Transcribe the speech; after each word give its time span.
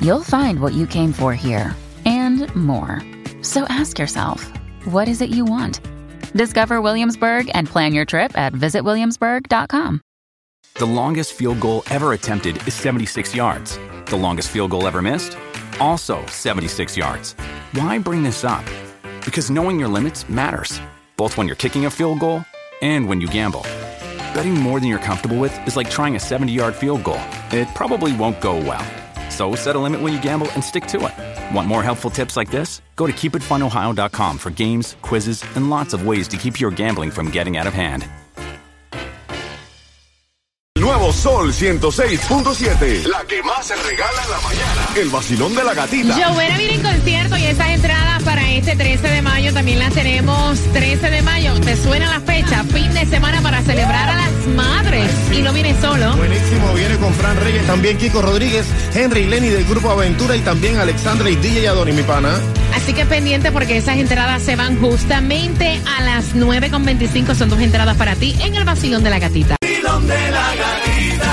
you'll 0.00 0.22
find 0.22 0.60
what 0.60 0.72
you 0.74 0.86
came 0.86 1.12
for 1.12 1.34
here 1.34 1.74
and 2.04 2.54
more. 2.54 3.00
So 3.42 3.64
ask 3.68 3.98
yourself, 3.98 4.50
what 4.84 5.08
is 5.08 5.20
it 5.20 5.30
you 5.30 5.44
want? 5.44 5.80
Discover 6.32 6.80
Williamsburg 6.80 7.50
and 7.54 7.68
plan 7.68 7.92
your 7.92 8.04
trip 8.04 8.36
at 8.36 8.52
visitwilliamsburg.com. 8.52 10.00
The 10.74 10.86
longest 10.86 11.32
field 11.34 11.60
goal 11.60 11.82
ever 11.90 12.12
attempted 12.12 12.56
is 12.66 12.74
76 12.74 13.34
yards. 13.34 13.78
The 14.06 14.16
longest 14.16 14.48
field 14.50 14.70
goal 14.70 14.86
ever 14.86 15.02
missed? 15.02 15.36
Also 15.80 16.24
76 16.26 16.96
yards. 16.96 17.34
Why 17.72 17.98
bring 17.98 18.22
this 18.22 18.44
up? 18.44 18.64
Because 19.24 19.50
knowing 19.50 19.78
your 19.78 19.88
limits 19.88 20.28
matters, 20.28 20.80
both 21.16 21.36
when 21.36 21.46
you're 21.46 21.56
kicking 21.56 21.86
a 21.86 21.90
field 21.90 22.20
goal 22.20 22.44
and 22.82 23.06
when 23.08 23.20
you 23.20 23.28
gamble. 23.28 23.62
Betting 24.32 24.54
more 24.54 24.78
than 24.80 24.88
you're 24.88 24.98
comfortable 24.98 25.38
with 25.38 25.52
is 25.66 25.76
like 25.76 25.90
trying 25.90 26.16
a 26.16 26.20
70 26.20 26.52
yard 26.52 26.74
field 26.74 27.04
goal. 27.04 27.20
It 27.50 27.68
probably 27.74 28.16
won't 28.16 28.40
go 28.40 28.56
well. 28.56 28.86
So 29.40 29.56
set 29.56 29.74
a 29.74 29.78
limit 29.78 30.02
when 30.02 30.12
you 30.12 30.20
gamble 30.20 30.48
and 30.52 30.62
stick 30.62 30.86
to 30.88 30.98
it. 31.06 31.56
Want 31.56 31.66
more 31.66 31.82
helpful 31.82 32.10
tips 32.10 32.36
like 32.36 32.50
this? 32.50 32.82
Go 32.94 33.06
to 33.06 33.12
keepitfunohio.com 33.14 34.36
for 34.36 34.50
games, 34.50 34.96
quizzes, 35.00 35.42
and 35.56 35.70
lots 35.70 35.94
of 35.94 36.06
ways 36.06 36.28
to 36.28 36.36
keep 36.36 36.60
your 36.60 36.70
gambling 36.70 37.10
from 37.10 37.30
getting 37.30 37.56
out 37.56 37.66
of 37.66 37.72
hand. 37.72 38.06
Nuevo 40.76 41.10
Sol 41.12 41.52
106.7. 41.52 43.06
La 43.06 43.24
que 43.24 43.42
más 43.42 43.66
se 43.66 43.76
regala 43.76 44.22
en 44.24 44.30
la 44.30 44.40
mañana. 44.40 44.88
El 44.96 45.08
vacilón 45.08 45.54
de 45.54 45.64
la 45.64 45.72
gatita. 45.72 46.14
Jovera 46.14 46.58
viene 46.58 46.74
en 46.74 46.82
concierto 46.82 47.36
y 47.38 47.44
esas 47.44 47.68
entradas 47.68 48.22
para 48.22 48.50
este 48.50 48.76
13 48.76 49.08
de 49.08 49.22
mayo 49.22 49.54
también 49.54 49.78
las 49.78 49.94
tenemos 49.94 50.58
13 50.72 51.10
de 51.10 51.22
mayo. 51.22 51.58
¿Te 51.60 51.76
suena 51.76 52.10
la 52.10 52.20
no 55.50 55.54
viene 55.54 55.80
solo. 55.80 56.16
Buenísimo, 56.16 56.72
viene 56.74 56.96
con 56.96 57.12
Fran 57.14 57.36
Reyes, 57.40 57.66
también 57.66 57.98
Kiko 57.98 58.22
Rodríguez, 58.22 58.66
Henry 58.94 59.26
Lenny 59.26 59.48
del 59.48 59.64
Grupo 59.64 59.90
Aventura 59.90 60.36
y 60.36 60.40
también 60.40 60.78
Alexandra 60.78 61.28
y 61.28 61.34
DJ 61.36 61.68
Adoni, 61.68 61.92
mi 61.92 62.02
pana. 62.02 62.38
Así 62.74 62.92
que 62.92 63.04
pendiente 63.04 63.50
porque 63.50 63.76
esas 63.76 63.96
entradas 63.96 64.42
se 64.42 64.54
van 64.54 64.80
justamente 64.80 65.80
a 65.98 66.02
las 66.02 66.36
9.25. 66.36 67.34
Son 67.34 67.48
dos 67.48 67.60
entradas 67.60 67.96
para 67.96 68.14
ti 68.14 68.36
en 68.40 68.54
el 68.54 68.64
vacilón 68.64 69.02
de 69.02 69.10
la 69.10 69.18
gatita. 69.18 69.56
vacilón 69.60 70.06
de 70.06 70.30
la 70.30 70.54
gatita. 70.54 71.32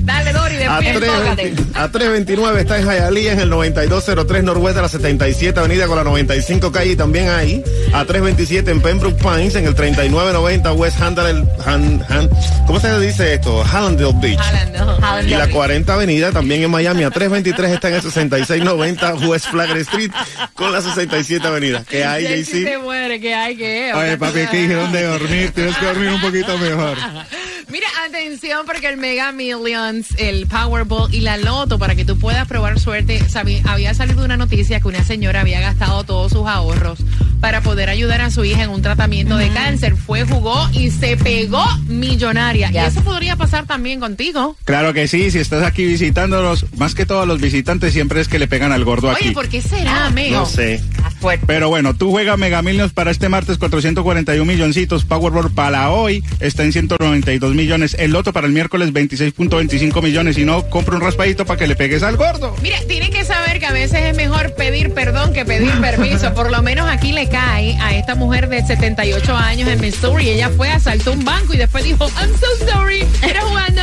Dale, 0.00 0.32
Dori. 0.32 0.56
3.20 0.56 1.76
a 1.76 1.92
3.29 1.92 2.56
está 2.58 2.78
en 2.78 2.86
Hialeah, 2.86 3.32
en 3.34 3.40
el 3.40 3.50
9203 3.50 4.42
Norwest 4.42 4.76
de 4.76 4.82
la 4.82 4.88
77 4.88 5.60
Avenida 5.60 5.86
con 5.86 5.96
la 5.96 6.02
95 6.04 6.72
calle 6.72 6.92
y 6.92 6.96
también 6.96 7.28
ahí. 7.28 7.62
A 7.92 8.04
3.27 8.04 8.68
en 8.70 8.80
Pembroke 8.80 9.16
Pines, 9.22 9.54
en 9.54 9.66
el 9.66 9.74
3990 9.76 10.72
West 10.72 11.00
Handel, 11.00 11.44
Han- 11.64 12.04
Han- 12.08 12.30
¿cómo 12.66 12.80
se 12.80 12.98
dice 12.98 13.34
esto? 13.34 13.62
Hallandale 13.64 14.12
Beach. 14.20 14.40
Y 15.26 15.30
la 15.30 15.48
40 15.48 15.92
Avenida 15.94 16.32
también 16.32 16.62
en 16.64 16.70
Miami. 16.70 17.04
A 17.04 17.10
323 17.10 17.72
está 17.74 17.88
en 17.88 17.94
el 17.94 18.02
6690 18.02 19.14
West 19.26 19.46
Flagler 19.50 19.78
Street 19.78 20.10
con 20.54 20.72
la 20.72 20.80
67 20.82 21.46
Avenida. 21.46 21.84
¿Qué 21.88 22.04
hay, 22.04 22.24
JC? 22.42 22.64
se 22.64 22.78
muere, 22.78 23.20
¿qué 23.20 23.34
hay? 23.34 23.56
¿Qué? 23.56 23.92
Oye, 23.94 24.16
papi, 24.16 24.40
es 24.40 24.50
que 24.50 24.56
dijeron 24.62 24.90
de 24.96 25.04
dormir, 25.18 25.50
tienes 25.52 25.76
que 25.76 25.86
dormir 25.86 26.08
un 26.10 26.20
poquito 26.20 26.56
mejor. 26.58 26.96
Mira, 27.68 27.86
atención 28.06 28.64
porque 28.64 28.88
el 28.88 28.96
Mega 28.96 29.32
Millions, 29.32 30.08
el 30.18 30.46
Powerball 30.46 31.12
y 31.12 31.20
la 31.20 31.36
Loto, 31.36 31.78
para 31.78 31.94
que 31.96 32.04
tú 32.04 32.18
puedas 32.18 32.46
probar 32.46 32.78
suerte, 32.78 33.18
sabi- 33.28 33.60
había 33.66 33.92
salido 33.94 34.24
una 34.24 34.36
noticia 34.36 34.80
que 34.80 34.88
una 34.88 35.02
señora 35.04 35.40
había 35.40 35.60
gastado 35.60 36.04
todos 36.04 36.32
sus 36.32 36.46
ahorros 36.46 36.98
para 37.40 37.60
poder 37.60 37.90
ayudar 37.90 38.20
a 38.20 38.30
su 38.30 38.44
hija 38.44 38.62
en 38.62 38.70
un 38.70 38.82
tratamiento 38.82 39.36
de 39.36 39.48
cáncer. 39.50 39.96
Fue, 39.96 40.24
jugó 40.24 40.68
y 40.72 40.90
se 40.90 41.16
pegó 41.16 41.64
millonaria. 41.86 42.70
Y 42.72 42.78
eso 42.78 43.02
podría 43.02 43.36
pasar 43.36 43.66
también 43.66 44.00
contigo. 44.00 44.56
Claro 44.64 44.92
que 44.92 45.08
sí, 45.08 45.30
si 45.30 45.38
estás 45.38 45.62
aquí 45.62 45.84
visitándonos, 45.84 46.66
más 46.76 46.94
que 46.94 47.06
todos 47.06 47.26
los 47.26 47.40
visitantes 47.40 47.92
siempre 47.92 48.20
es 48.20 48.28
que 48.28 48.38
le 48.38 48.48
pegan 48.48 48.72
al 48.72 48.84
gordo 48.84 49.08
Oye, 49.08 49.16
aquí. 49.16 49.30
¿por 49.30 49.48
qué 49.48 49.60
será, 49.60 50.10
Mega? 50.10 50.38
No 50.38 50.46
sé. 50.46 50.82
Pero 51.46 51.68
bueno, 51.68 51.94
tú 51.94 52.10
juega 52.10 52.36
Mega 52.36 52.62
Millions 52.62 52.92
para 52.92 53.10
este 53.10 53.28
martes 53.28 53.58
441 53.58 54.44
milloncitos, 54.44 55.04
Powerball 55.04 55.50
para 55.50 55.90
hoy 55.90 56.22
está 56.40 56.62
en 56.62 56.72
192 56.72 57.54
millones, 57.54 57.96
el 57.98 58.12
Loto 58.12 58.32
para 58.32 58.46
el 58.46 58.52
miércoles 58.52 58.92
26.25 58.92 60.02
millones 60.02 60.38
y 60.38 60.44
no 60.44 60.68
compra 60.68 60.96
un 60.96 61.02
raspadito 61.02 61.44
para 61.44 61.58
que 61.58 61.66
le 61.66 61.74
pegues 61.74 62.02
al 62.02 62.16
gordo. 62.16 62.54
Mira, 62.62 62.78
tienen 62.86 63.10
que 63.10 63.24
saber 63.24 63.58
que 63.58 63.66
a 63.66 63.72
veces 63.72 64.00
es 64.04 64.16
mejor 64.16 64.54
pedir 64.54 64.92
perdón 64.92 65.32
que 65.32 65.44
pedir 65.44 65.72
permiso. 65.80 66.32
Por 66.34 66.50
lo 66.50 66.62
menos 66.62 66.88
aquí 66.88 67.12
le 67.12 67.25
cae 67.28 67.76
a 67.80 67.96
esta 67.96 68.14
mujer 68.14 68.48
de 68.48 68.64
78 68.64 69.36
años 69.36 69.68
en 69.68 69.80
Missouri. 69.80 70.30
Ella 70.30 70.50
fue, 70.50 70.70
asaltó 70.70 71.12
un 71.12 71.24
banco 71.24 71.54
y 71.54 71.58
después 71.58 71.84
dijo, 71.84 72.08
I'm 72.20 72.30
so 72.38 72.46
sorry. 72.70 73.06
Era 73.22 73.42
jugando. 73.42 73.75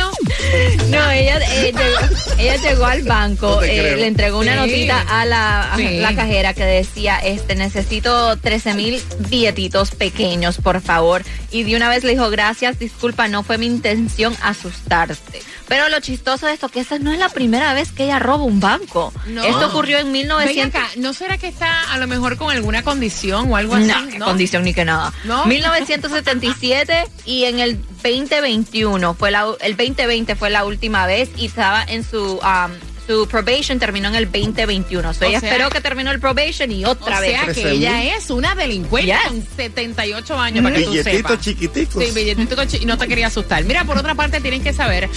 No, 0.88 1.10
ella, 1.10 1.38
eh, 1.38 1.72
llegó, 1.72 2.38
ella 2.38 2.56
llegó 2.56 2.84
al 2.86 3.02
banco, 3.02 3.56
No 3.56 3.62
eh, 3.62 3.96
le 3.96 4.06
entregó 4.06 4.38
una 4.38 4.52
Sí. 4.54 4.58
notita 4.60 5.00
a 5.08 5.24
la, 5.24 5.72
a 5.72 5.76
Sí. 5.76 5.98
la 5.98 6.14
cajera 6.14 6.54
que 6.54 6.64
decía, 6.64 7.18
este, 7.18 7.54
necesito 7.56 8.36
13 8.36 8.74
mil 8.74 9.02
billetitos 9.28 9.90
pequeños, 9.92 10.58
por 10.58 10.80
favor. 10.80 11.22
Y 11.50 11.64
de 11.64 11.76
una 11.76 11.88
vez 11.88 12.04
le 12.04 12.12
dijo, 12.12 12.30
gracias, 12.30 12.78
disculpa, 12.78 13.28
no 13.28 13.42
fue 13.42 13.58
mi 13.58 13.66
intención 13.66 14.36
asustarte. 14.42 15.42
Pero 15.66 15.88
lo 15.88 15.98
chistoso 16.00 16.46
de 16.46 16.52
esto, 16.52 16.68
que 16.68 16.80
esa 16.80 16.98
no 16.98 17.10
es 17.12 17.18
la 17.18 17.30
primera 17.30 17.72
vez 17.72 17.90
que 17.90 18.04
ella 18.04 18.18
roba 18.18 18.44
un 18.44 18.60
banco. 18.60 19.12
No. 19.26 19.42
Esto 19.42 19.68
ocurrió 19.68 19.96
en 19.98 20.04
Ven 20.12 20.12
1900. 20.12 20.74
acá, 20.82 20.88
¿no 20.96 21.14
será 21.14 21.38
que 21.38 21.48
está 21.48 21.90
a 21.92 21.96
lo 21.98 22.06
mejor 22.06 22.36
con 22.36 22.50
alguna 22.50 22.82
condición 22.82 23.50
o 23.50 23.56
algo 23.56 23.74
así? 23.74 23.86
No, 23.86 24.08
qué 24.10 24.18
condición 24.18 24.62
ni 24.64 24.74
que 24.74 24.84
nada. 24.84 25.12
¿No? 25.24 25.46
1977 25.46 27.04
y 27.24 27.44
en 27.44 27.60
el 27.60 27.78
2021 28.04 29.14
fue 29.14 29.30
la 29.30 29.46
el 29.60 29.76
2020 29.76 30.36
fue 30.36 30.50
la 30.50 30.64
última 30.64 31.06
vez 31.06 31.30
y 31.36 31.46
estaba 31.46 31.82
en 31.82 32.04
su 32.04 32.34
um, 32.34 32.93
su 33.06 33.26
probation 33.28 33.78
terminó 33.78 34.08
en 34.08 34.14
el 34.14 34.24
2021. 34.30 35.12
So 35.14 35.24
O 35.24 35.28
ella 35.28 35.40
sea- 35.40 35.50
esperó 35.50 35.68
que 35.70 35.80
terminó 35.80 36.10
el 36.10 36.20
probation 36.20 36.70
y 36.72 36.84
otra 36.84 37.18
O 37.18 37.20
vez. 37.20 37.30
sea 37.30 37.40
que 37.46 37.52
13,000. 37.52 37.72
ella 37.84 38.16
es 38.16 38.30
una 38.30 38.54
delincuente 38.54 39.12
Yes. 39.12 39.26
con 39.28 39.46
78 39.56 40.38
años, 40.38 40.62
para 40.62 40.76
que 40.76 40.82
tú 40.84 40.90
Billetitos 40.92 41.16
sepas. 41.16 41.40
chiquiticos. 41.40 42.04
Sí, 42.04 42.10
billetito 42.14 42.56
con 42.56 42.66
chi- 42.68 42.78
y 42.82 42.86
no 42.86 42.96
te 42.98 43.06
quería 43.08 43.26
asustar. 43.26 43.62
Mira, 43.64 43.84
por 43.84 43.98
otra 43.98 44.14
parte, 44.14 44.40
tienen 44.40 44.62
que 44.62 44.72
saber 44.72 45.08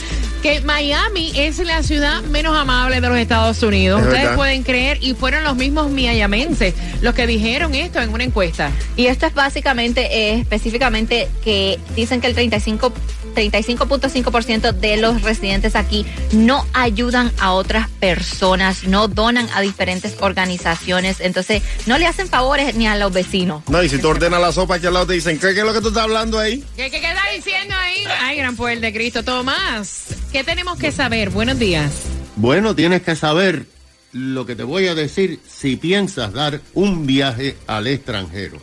que 0.44 0.62
Miami 0.62 1.32
es 1.36 1.60
la 1.60 1.82
ciudad 1.84 2.22
menos 2.24 2.56
amable 2.58 3.00
de 3.02 3.08
los 3.10 3.18
Estados 3.18 3.62
Unidos. 3.64 4.02
Es 4.02 4.06
Ustedes 4.08 4.24
verdad. 4.24 4.36
pueden 4.38 4.64
creer, 4.64 4.98
y 5.02 5.14
fueron 5.14 5.44
los 5.44 5.56
mismos 5.56 5.90
miayamenses 5.90 6.74
los 7.02 7.14
que 7.14 7.26
dijeron 7.28 7.74
esto 7.76 8.02
en 8.02 8.10
una 8.14 8.24
encuesta. 8.24 8.72
Y 8.96 9.08
esto 9.08 9.26
es 9.26 9.34
básicamente, 9.34 10.02
eh, 10.12 10.40
específicamente, 10.42 11.28
que 11.44 11.80
dicen 11.96 12.22
que 12.22 12.28
el 12.28 12.34
35 12.34 12.94
35.5% 13.38 14.72
de 14.74 14.98
los 14.98 15.22
residentes 15.22 15.76
aquí 15.76 16.06
no 16.32 16.66
ayudan 16.74 17.32
a 17.40 17.54
otras 17.54 17.88
personas, 17.88 18.86
no 18.86 19.08
donan 19.08 19.48
a 19.54 19.62
diferentes 19.62 20.16
organizaciones, 20.20 21.20
entonces 21.20 21.62
no 21.86 21.98
le 22.00 22.08
hacen 22.08 22.28
favores 22.28 22.74
ni 22.76 22.88
a 22.88 22.96
los 22.96 23.14
vecinos. 23.14 23.62
No, 23.70 23.84
y 23.84 23.90
si 23.90 24.00
tú 24.00 24.08
ordenas 24.08 24.42
la 24.42 24.52
sopa 24.52 24.76
aquí 24.76 24.88
al 24.88 24.94
lado 24.94 25.08
te 25.08 25.14
dicen, 25.14 25.38
¿qué, 25.40 25.54
qué 25.54 25.60
es 25.60 25.66
lo 25.66 25.74
que 25.74 25.82
tú 25.82 25.90
estás 25.90 26.04
hablando 26.04 26.40
ahí? 26.40 26.64
¿Qué, 26.76 26.90
qué, 26.90 27.00
qué 27.00 27.10
está 27.10 27.24
diciendo 27.36 27.76
ahí? 27.80 28.04
Ay, 28.22 28.38
gran 28.38 28.56
poder 28.56 28.80
de 28.80 28.92
Cristo. 28.92 29.24
Tomás, 29.24 30.06
¿qué 30.32 30.44
tenemos 30.44 30.80
que 30.80 30.92
saber? 30.92 31.30
Buenos 31.30 31.60
días. 31.60 31.92
Bueno, 32.36 32.76
tienes 32.76 33.04
que 33.04 33.16
saber 33.16 33.66
lo 34.14 34.46
que 34.46 34.56
te 34.56 34.64
voy 34.64 34.88
a 34.88 34.96
decir 34.96 35.40
si 35.48 35.76
piensas 35.76 36.34
dar 36.34 36.62
un 36.74 37.06
viaje 37.06 37.56
al 37.68 37.88
extranjero. 37.88 38.60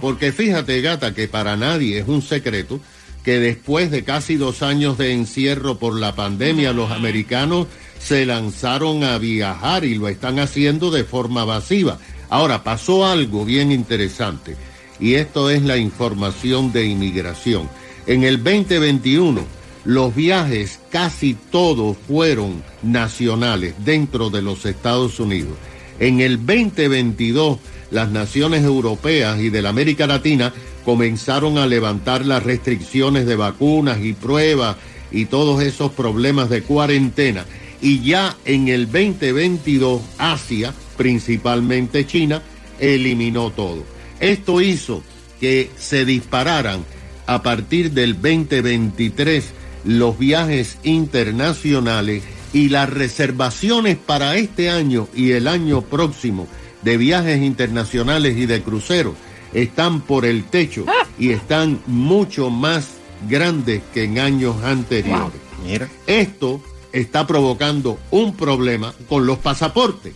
Porque 0.00 0.32
fíjate, 0.32 0.80
gata, 0.80 1.14
que 1.14 1.28
para 1.28 1.56
nadie 1.56 2.00
es 2.00 2.08
un 2.08 2.22
secreto 2.22 2.80
que 3.28 3.40
después 3.40 3.90
de 3.90 4.04
casi 4.04 4.36
dos 4.36 4.62
años 4.62 4.96
de 4.96 5.12
encierro 5.12 5.78
por 5.78 6.00
la 6.00 6.14
pandemia, 6.14 6.72
los 6.72 6.90
americanos 6.90 7.66
se 8.00 8.24
lanzaron 8.24 9.04
a 9.04 9.18
viajar 9.18 9.84
y 9.84 9.96
lo 9.96 10.08
están 10.08 10.38
haciendo 10.38 10.90
de 10.90 11.04
forma 11.04 11.44
masiva. 11.44 11.98
Ahora, 12.30 12.64
pasó 12.64 13.04
algo 13.04 13.44
bien 13.44 13.70
interesante 13.70 14.56
y 14.98 15.16
esto 15.16 15.50
es 15.50 15.60
la 15.60 15.76
información 15.76 16.72
de 16.72 16.86
inmigración. 16.86 17.68
En 18.06 18.24
el 18.24 18.42
2021, 18.42 19.42
los 19.84 20.14
viajes 20.14 20.80
casi 20.88 21.34
todos 21.34 21.98
fueron 22.08 22.62
nacionales 22.82 23.74
dentro 23.84 24.30
de 24.30 24.40
los 24.40 24.64
Estados 24.64 25.20
Unidos. 25.20 25.58
En 26.00 26.20
el 26.20 26.38
2022, 26.38 27.58
las 27.90 28.10
naciones 28.10 28.64
europeas 28.64 29.38
y 29.38 29.50
de 29.50 29.60
la 29.60 29.68
América 29.68 30.06
Latina 30.06 30.50
comenzaron 30.88 31.58
a 31.58 31.66
levantar 31.66 32.24
las 32.24 32.42
restricciones 32.42 33.26
de 33.26 33.36
vacunas 33.36 33.98
y 34.02 34.14
pruebas 34.14 34.78
y 35.10 35.26
todos 35.26 35.62
esos 35.62 35.92
problemas 35.92 36.48
de 36.48 36.62
cuarentena. 36.62 37.44
Y 37.82 38.00
ya 38.00 38.34
en 38.46 38.68
el 38.68 38.86
2022, 38.86 40.00
Asia, 40.16 40.72
principalmente 40.96 42.06
China, 42.06 42.40
eliminó 42.80 43.50
todo. 43.50 43.84
Esto 44.18 44.62
hizo 44.62 45.02
que 45.38 45.68
se 45.76 46.06
dispararan 46.06 46.86
a 47.26 47.42
partir 47.42 47.90
del 47.90 48.14
2023 48.14 49.44
los 49.84 50.18
viajes 50.18 50.78
internacionales 50.84 52.22
y 52.54 52.70
las 52.70 52.88
reservaciones 52.88 53.98
para 53.98 54.36
este 54.36 54.70
año 54.70 55.06
y 55.14 55.32
el 55.32 55.48
año 55.48 55.82
próximo 55.82 56.48
de 56.80 56.96
viajes 56.96 57.42
internacionales 57.42 58.38
y 58.38 58.46
de 58.46 58.62
cruceros 58.62 59.16
están 59.52 60.00
por 60.00 60.24
el 60.24 60.44
techo 60.44 60.84
y 61.18 61.30
están 61.30 61.80
mucho 61.86 62.50
más 62.50 62.88
grandes 63.28 63.82
que 63.92 64.04
en 64.04 64.18
años 64.18 64.56
anteriores. 64.62 65.40
Mira. 65.64 65.88
Esto 66.06 66.60
está 66.92 67.26
provocando 67.26 67.98
un 68.10 68.34
problema 68.34 68.94
con 69.08 69.26
los 69.26 69.38
pasaportes, 69.38 70.14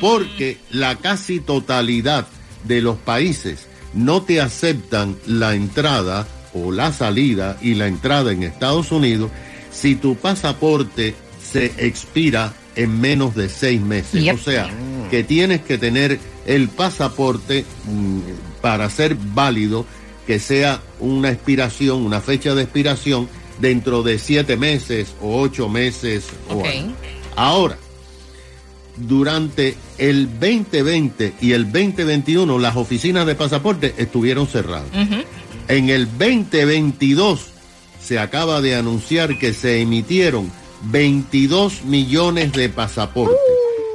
porque 0.00 0.58
la 0.70 0.96
casi 0.96 1.40
totalidad 1.40 2.26
de 2.64 2.80
los 2.80 2.96
países 2.96 3.66
no 3.94 4.22
te 4.22 4.40
aceptan 4.40 5.16
la 5.26 5.54
entrada 5.54 6.26
o 6.54 6.72
la 6.72 6.92
salida 6.92 7.58
y 7.62 7.74
la 7.74 7.86
entrada 7.86 8.32
en 8.32 8.42
Estados 8.42 8.92
Unidos 8.92 9.30
si 9.70 9.94
tu 9.94 10.16
pasaporte 10.16 11.14
se 11.52 11.66
expira 11.78 12.52
en 12.74 13.00
menos 13.00 13.34
de 13.34 13.48
seis 13.48 13.80
meses. 13.80 14.22
Yep. 14.22 14.34
O 14.34 14.38
sea, 14.38 14.70
que 15.10 15.24
tienes 15.24 15.62
que 15.62 15.78
tener 15.78 16.18
el 16.46 16.68
pasaporte 16.68 17.64
mm, 17.86 18.20
para 18.60 18.88
ser 18.90 19.14
válido, 19.14 19.86
que 20.26 20.38
sea 20.38 20.80
una 21.00 21.30
expiración, 21.30 22.04
una 22.04 22.20
fecha 22.20 22.54
de 22.54 22.62
expiración 22.62 23.28
dentro 23.60 24.02
de 24.02 24.18
siete 24.18 24.56
meses 24.56 25.14
o 25.20 25.40
ocho 25.40 25.68
meses. 25.68 26.24
o 26.48 26.58
Ok. 26.58 26.66
años. 26.66 26.92
Ahora, 27.36 27.78
durante 28.96 29.76
el 29.98 30.28
2020 30.40 31.34
y 31.40 31.52
el 31.52 31.64
2021 31.70 32.58
las 32.58 32.76
oficinas 32.76 33.26
de 33.26 33.34
pasaporte 33.34 33.94
estuvieron 33.96 34.46
cerradas. 34.46 34.88
En 35.68 35.88
el 35.88 36.06
2022 36.18 37.46
se 38.02 38.18
acaba 38.18 38.60
de 38.60 38.74
anunciar 38.74 39.38
que 39.38 39.52
se 39.52 39.80
emitieron 39.80 40.50
22 40.84 41.84
millones 41.84 42.52
de 42.52 42.68
pasaportes. 42.68 43.36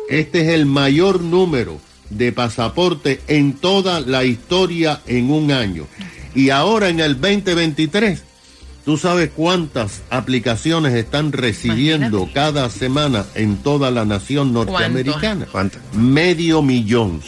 Este 0.10 0.42
es 0.42 0.48
el 0.50 0.66
mayor 0.66 1.22
número 1.22 1.80
de 2.18 2.32
pasaportes 2.32 3.20
en 3.28 3.54
toda 3.54 4.00
la 4.00 4.24
historia 4.24 5.02
en 5.08 5.32
un 5.32 5.52
año. 5.52 5.88
Y 6.36 6.50
ahora 6.50 6.90
en 6.90 7.00
el 7.00 7.20
2023, 7.20 8.24
¿tú 8.86 8.98
sabes 8.98 9.30
cuántas 9.36 10.02
aplicaciones 10.10 10.94
están 10.94 11.32
recibiendo 11.32 12.30
cada 12.34 12.70
semana 12.70 13.26
en 13.36 13.58
toda 13.58 13.92
la 13.92 14.06
nación 14.06 14.54
norteamericana? 14.54 15.48
¿Cuánto? 15.52 15.78
Medio 15.94 16.62
millón. 16.62 17.22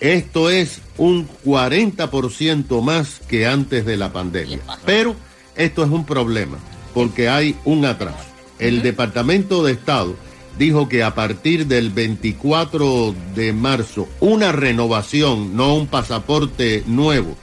Esto 0.00 0.50
es 0.50 0.80
un 0.98 1.26
40% 1.44 2.82
más 2.82 3.20
que 3.26 3.46
antes 3.46 3.86
de 3.86 3.96
la 3.96 4.12
pandemia. 4.12 4.60
Pero 4.84 5.16
esto 5.56 5.82
es 5.82 5.90
un 5.90 6.04
problema, 6.04 6.58
porque 6.92 7.28
hay 7.28 7.56
un 7.64 7.84
atraso. 7.84 8.18
El 8.58 8.82
Departamento 8.82 9.64
de 9.64 9.72
Estado 9.72 10.16
dijo 10.58 10.88
que 10.88 11.02
a 11.02 11.14
partir 11.14 11.66
del 11.66 11.90
24 11.90 13.14
de 13.34 13.52
marzo, 13.52 14.08
una 14.20 14.52
renovación, 14.52 15.56
no 15.56 15.74
un 15.74 15.86
pasaporte 15.86 16.82
nuevo, 16.86 17.36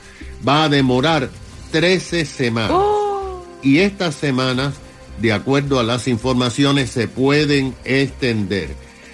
va 0.47 0.63
a 0.65 0.69
demorar 0.69 1.29
13 1.71 2.25
semanas. 2.25 2.77
Y 3.61 3.79
estas 3.79 4.15
semanas, 4.15 4.75
de 5.19 5.33
acuerdo 5.33 5.79
a 5.79 5.83
las 5.83 6.07
informaciones, 6.07 6.89
se 6.89 7.07
pueden 7.07 7.75
extender. 7.85 8.69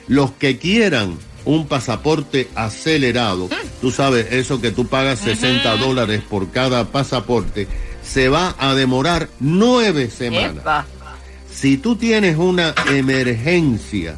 Los 0.08 0.32
que 0.32 0.58
quieran 0.58 1.18
un 1.46 1.68
pasaporte 1.68 2.50
acelerado, 2.56 3.50
tú 3.80 3.92
sabes, 3.92 4.32
eso 4.32 4.60
que 4.60 4.72
tú 4.72 4.88
pagas 4.88 5.20
60 5.20 5.78
dólares 5.78 6.22
por 6.28 6.50
cada 6.52 6.86
pasaporte, 6.86 7.68
se 8.04 8.28
va 8.30 8.56
a 8.58 8.74
demorar 8.74 9.30
nueve 9.40 10.10
semanas. 10.10 10.58
Epa. 10.58 10.86
Si 11.60 11.76
tú 11.76 11.98
tienes 11.98 12.38
una 12.38 12.74
emergencia 12.90 14.16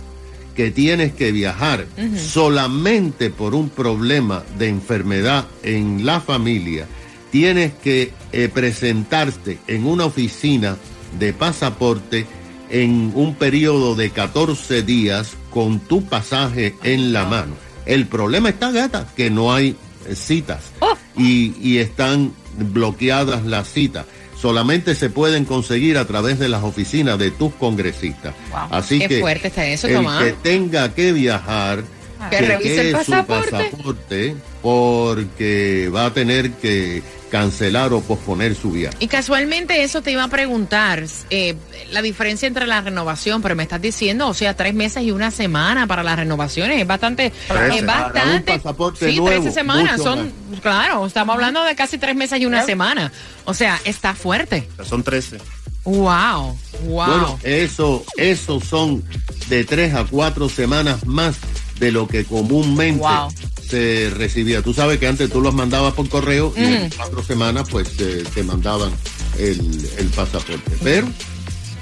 que 0.55 0.69
tienes 0.69 1.13
que 1.13 1.31
viajar 1.31 1.87
solamente 2.15 3.31
por 3.31 3.55
un 3.55 3.69
problema 3.69 4.43
de 4.59 4.67
enfermedad 4.67 5.47
en 5.63 6.05
la 6.05 6.21
familia, 6.21 6.85
tienes 7.31 7.73
que 7.73 8.13
eh, 8.31 8.47
presentarte 8.47 9.57
en 9.65 9.87
una 9.87 10.05
oficina 10.05 10.77
de 11.17 11.33
pasaporte 11.33 12.27
en 12.69 13.11
un 13.15 13.33
periodo 13.33 13.95
de 13.95 14.11
14 14.11 14.83
días 14.83 15.31
con 15.49 15.79
tu 15.79 16.05
pasaje 16.05 16.75
en 16.83 17.11
la 17.11 17.25
mano. 17.25 17.55
El 17.87 18.05
problema 18.05 18.49
está, 18.49 18.69
gata, 18.69 19.07
que 19.15 19.31
no 19.31 19.51
hay 19.51 19.75
eh, 20.07 20.13
citas 20.13 20.73
y, 21.17 21.55
y 21.59 21.79
están 21.79 22.33
bloqueadas 22.55 23.45
las 23.45 23.67
citas. 23.67 24.05
Solamente 24.41 24.95
se 24.95 25.09
pueden 25.11 25.45
conseguir 25.45 25.97
a 25.99 26.05
través 26.05 26.39
de 26.39 26.49
las 26.49 26.63
oficinas 26.63 27.19
de 27.19 27.29
tus 27.29 27.53
congresistas. 27.53 28.33
Así 28.71 28.97
Qué 28.97 29.07
que 29.07 29.19
fuerte 29.19 29.49
está 29.49 29.65
eso, 29.67 29.87
el 29.87 29.93
Tomás. 29.95 30.23
que 30.23 30.31
tenga 30.31 30.93
que 30.95 31.13
viajar, 31.13 31.83
Que 32.31 32.41
revise 32.41 32.89
el 32.89 32.97
chequee 32.97 33.05
su 33.05 33.25
pasaporte 33.25 34.35
porque 34.61 35.91
va 35.93 36.07
a 36.07 36.13
tener 36.13 36.51
que 36.53 37.03
cancelar 37.31 37.93
o 37.93 38.01
posponer 38.01 38.55
su 38.55 38.71
viaje. 38.71 38.95
Y 38.99 39.07
casualmente 39.07 39.83
eso 39.83 40.01
te 40.01 40.11
iba 40.11 40.23
a 40.23 40.27
preguntar, 40.27 41.03
eh, 41.29 41.55
la 41.91 42.01
diferencia 42.01 42.47
entre 42.47 42.67
la 42.67 42.81
renovación, 42.81 43.41
pero 43.41 43.55
me 43.55 43.63
estás 43.63 43.81
diciendo, 43.81 44.27
o 44.27 44.33
sea, 44.33 44.55
tres 44.55 44.73
meses 44.73 45.03
y 45.03 45.11
una 45.11 45.31
semana 45.31 45.87
para 45.87 46.03
las 46.03 46.17
renovaciones, 46.17 46.79
es 46.79 46.85
bastante, 46.85 47.31
Trece. 47.47 47.77
es 47.79 47.85
bastante. 47.85 48.51
un 48.51 48.57
pasaporte 48.57 49.09
sí, 49.09 49.17
nuevo, 49.17 49.41
13 49.41 49.51
semanas, 49.51 50.01
son, 50.01 50.31
claro, 50.61 51.05
estamos 51.05 51.33
hablando 51.33 51.63
de 51.63 51.73
casi 51.73 51.97
tres 51.97 52.15
meses 52.15 52.39
y 52.41 52.45
una 52.45 52.63
semana. 52.63 53.11
O 53.45 53.53
sea, 53.53 53.79
está 53.85 54.13
fuerte. 54.13 54.67
Son 54.83 55.01
13. 55.01 55.37
Wow, 55.83 56.57
wow. 56.83 57.07
Bueno, 57.07 57.39
eso, 57.43 58.05
eso 58.17 58.59
son 58.59 59.03
de 59.49 59.63
tres 59.63 59.95
a 59.95 60.05
cuatro 60.05 60.47
semanas 60.47 61.07
más 61.07 61.37
de 61.79 61.91
lo 61.91 62.07
que 62.07 62.23
comúnmente 62.23 63.01
Wow. 63.01 63.29
Se 63.71 64.09
recibía. 64.09 64.61
Tú 64.61 64.73
sabes 64.73 64.99
que 64.99 65.07
antes 65.07 65.29
tú 65.31 65.39
los 65.41 65.53
mandabas 65.53 65.93
por 65.93 66.09
correo 66.09 66.53
y 66.57 66.61
en 66.61 66.89
cuatro 66.89 67.23
semanas 67.23 67.67
pues 67.71 67.95
te, 67.95 68.23
te 68.23 68.43
mandaban 68.43 68.91
el, 69.39 69.89
el 69.97 70.07
pasaporte. 70.07 70.71
Pero 70.83 71.07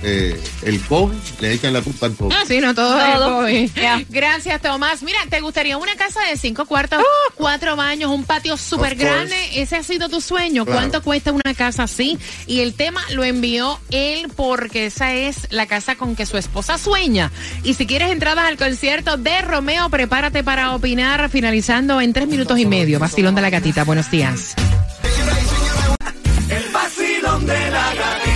eh, 0.04 0.40
el 0.64 0.82
COVID, 0.82 1.18
le 1.42 1.54
echan 1.54 1.74
la 1.74 1.82
culpa 1.82 2.06
al 2.06 2.16
COVID. 2.16 2.36
Ah, 2.36 2.44
sí, 2.48 2.60
no 2.60 2.74
todo, 2.74 3.48
es. 3.48 3.72
COVID. 3.72 4.06
Gracias, 4.10 4.62
Tomás. 4.62 5.04
Mira, 5.04 5.20
¿te 5.30 5.42
gustaría 5.42 5.78
una 5.78 5.96
casa 5.96 6.22
de 6.30 6.38
cinco 6.38 6.66
cuartos, 6.66 7.04
cuatro 7.36 7.76
baños, 7.76 8.12
un 8.12 8.24
patio 8.24 8.58
súper 8.58 8.96
grande? 8.96 9.36
Ese 9.56 9.76
ha 9.76 9.84
sido 9.84 10.10
tu 10.10 10.22
sueño. 10.22 10.66
Claro. 10.66 10.80
¿Cuánto 10.80 11.04
cuesta 11.04 11.32
una 11.32 11.54
casa 11.54 11.84
así? 11.84 12.18
Y 12.48 12.62
el 12.62 12.74
tema 12.74 13.02
lo 13.12 13.24
envió 13.24 13.80
él 13.92 14.30
porque 14.36 14.86
esa 14.86 15.14
es 15.14 15.48
la 15.52 15.66
casa 15.66 15.96
con 15.96 16.16
que 16.16 16.26
su 16.26 16.38
esposa 16.38 16.78
sueña. 16.78 17.32
Y 17.64 17.74
si 17.74 17.86
quieres 17.86 18.12
entradas 18.12 18.46
al 18.48 18.58
concierto 18.58 19.18
de 19.18 19.42
Romeo, 19.42 19.90
prepárate 19.90 20.44
para 20.44 20.76
opinar 20.76 21.30
finalizando 21.30 22.00
en 22.02 22.14
tres 22.14 22.28
minutos 22.28 22.58
y 22.58 22.66
medio. 22.66 23.00
Vacilón 23.00 23.36
de 23.36 23.42
la 23.42 23.50
gatita. 23.50 23.84
Buenos 23.84 24.10
días. 24.10 24.56
El 26.50 26.70
vacilón 26.72 27.46
de 27.46 27.72
la 27.72 27.94
gatita. 27.94 28.29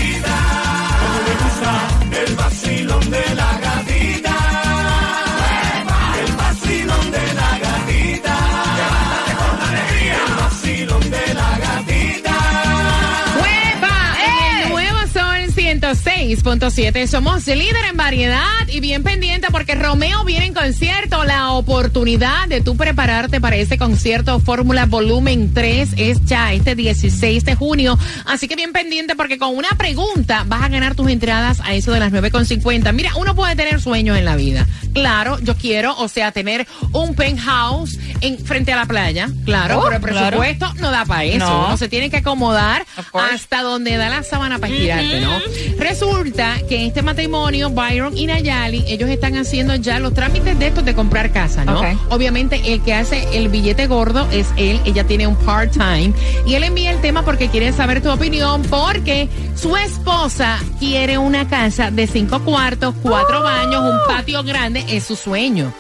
106.7 16.43 17.07
somos 17.07 17.47
líder 17.47 17.85
en 17.89 17.95
variedad 17.95 18.43
y 18.67 18.79
bien 18.81 19.01
pendiente 19.03 19.47
porque 19.49 19.75
Romeo 19.75 20.23
viene 20.25 20.47
en 20.47 20.53
concierto. 20.53 21.23
La 21.23 21.51
oportunidad 21.51 22.47
de 22.49 22.59
tú 22.61 22.75
prepararte 22.75 23.39
para 23.39 23.55
ese 23.55 23.77
concierto 23.77 24.39
Fórmula 24.41 24.85
Volumen 24.85 25.53
3 25.53 25.89
es 25.97 26.25
ya 26.25 26.51
este 26.53 26.75
16 26.75 27.45
de 27.45 27.55
junio. 27.55 27.97
Así 28.25 28.47
que 28.49 28.55
bien 28.55 28.73
pendiente 28.73 29.15
porque 29.15 29.37
con 29.37 29.55
una 29.55 29.69
pregunta 29.77 30.43
vas 30.47 30.63
a 30.63 30.67
ganar 30.69 30.95
tus 30.95 31.09
entradas 31.09 31.59
a 31.63 31.73
eso 31.75 31.91
de 31.93 31.99
las 32.01 32.11
9.50. 32.11 32.91
Mira, 32.93 33.11
uno 33.15 33.35
puede 33.35 33.55
tener 33.55 33.79
sueños 33.81 34.17
en 34.17 34.25
la 34.25 34.35
vida. 34.35 34.67
Claro, 34.93 35.39
yo 35.39 35.55
quiero, 35.55 35.95
o 35.97 36.07
sea, 36.09 36.31
tener 36.31 36.67
un 36.91 37.15
penthouse 37.15 37.97
en 38.21 38.37
frente 38.37 38.73
a 38.73 38.75
la 38.75 38.85
playa. 38.85 39.29
Claro, 39.45 39.79
Oh, 39.79 39.83
pero 39.85 39.95
el 39.95 40.01
claro. 40.01 40.37
presupuesto 40.39 40.73
no 40.81 40.91
da 40.91 41.05
para 41.05 41.23
eso. 41.23 41.39
No. 41.39 41.65
Uno 41.67 41.77
se 41.77 41.87
tiene 41.89 42.09
que 42.09 42.17
acomodar 42.17 42.85
hasta 43.13 43.61
donde 43.61 43.95
da 43.97 44.09
la 44.09 44.23
sábana 44.23 44.59
para 44.59 44.73
estirarte, 44.73 45.19
¿no? 45.21 45.39
Resulta 45.77 46.32
que 46.67 46.87
este 46.87 47.01
matrimonio, 47.03 47.69
Byron 47.69 48.17
y 48.17 48.25
Nayali, 48.25 48.83
ellos 48.87 49.09
están 49.09 49.37
haciendo 49.37 49.75
ya 49.75 49.99
los 49.99 50.13
trámites 50.13 50.57
de 50.57 50.67
estos 50.67 50.83
de 50.83 50.95
comprar 50.95 51.31
casa, 51.31 51.63
¿no? 51.63 51.79
Ok. 51.79 51.85
Obviamente 52.09 52.73
el 52.73 52.81
que 52.81 52.93
hace 52.93 53.37
el 53.37 53.49
billete 53.49 53.85
gordo 53.87 54.27
es 54.31 54.47
él, 54.57 54.81
ella 54.85 55.03
tiene 55.03 55.27
un 55.27 55.35
part-time 55.35 56.13
y 56.47 56.55
él 56.55 56.63
envía 56.63 56.91
el 56.91 57.01
tema 57.01 57.23
porque 57.23 57.49
quiere 57.49 57.71
saber 57.71 58.01
tu 58.01 58.09
opinión 58.09 58.63
porque 58.63 59.29
su 59.55 59.77
esposa 59.77 60.57
quiere 60.79 61.17
una 61.17 61.47
casa 61.47 61.91
de 61.91 62.07
cinco 62.07 62.39
cuartos, 62.43 62.95
cuatro 63.03 63.43
baños, 63.43 63.81
un 63.81 63.99
patio 64.07 64.43
grande, 64.43 64.83
es 64.89 65.03
su 65.03 65.15
sueño. 65.15 65.71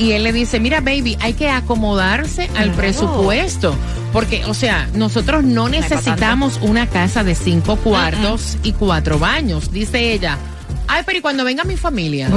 Y 0.00 0.12
él 0.12 0.22
le 0.24 0.32
dice, 0.32 0.58
mira, 0.60 0.80
baby, 0.80 1.16
hay 1.20 1.34
que 1.34 1.50
acomodarse 1.50 2.44
al 2.56 2.72
Claro. 2.72 2.72
presupuesto. 2.72 3.76
Porque, 4.14 4.44
o 4.46 4.54
sea, 4.54 4.88
nosotros 4.94 5.44
no 5.44 5.68
necesitamos 5.68 6.58
una 6.62 6.86
casa 6.88 7.22
de 7.22 7.34
cinco 7.34 7.76
cuartos 7.76 8.56
y 8.62 8.72
cuatro 8.72 9.18
baños, 9.18 9.70
dice 9.70 10.12
ella. 10.12 10.38
Ay, 10.88 11.02
pero 11.04 11.18
¿y 11.18 11.20
cuando 11.20 11.44
venga 11.44 11.64
mi 11.64 11.76
familia? 11.76 12.28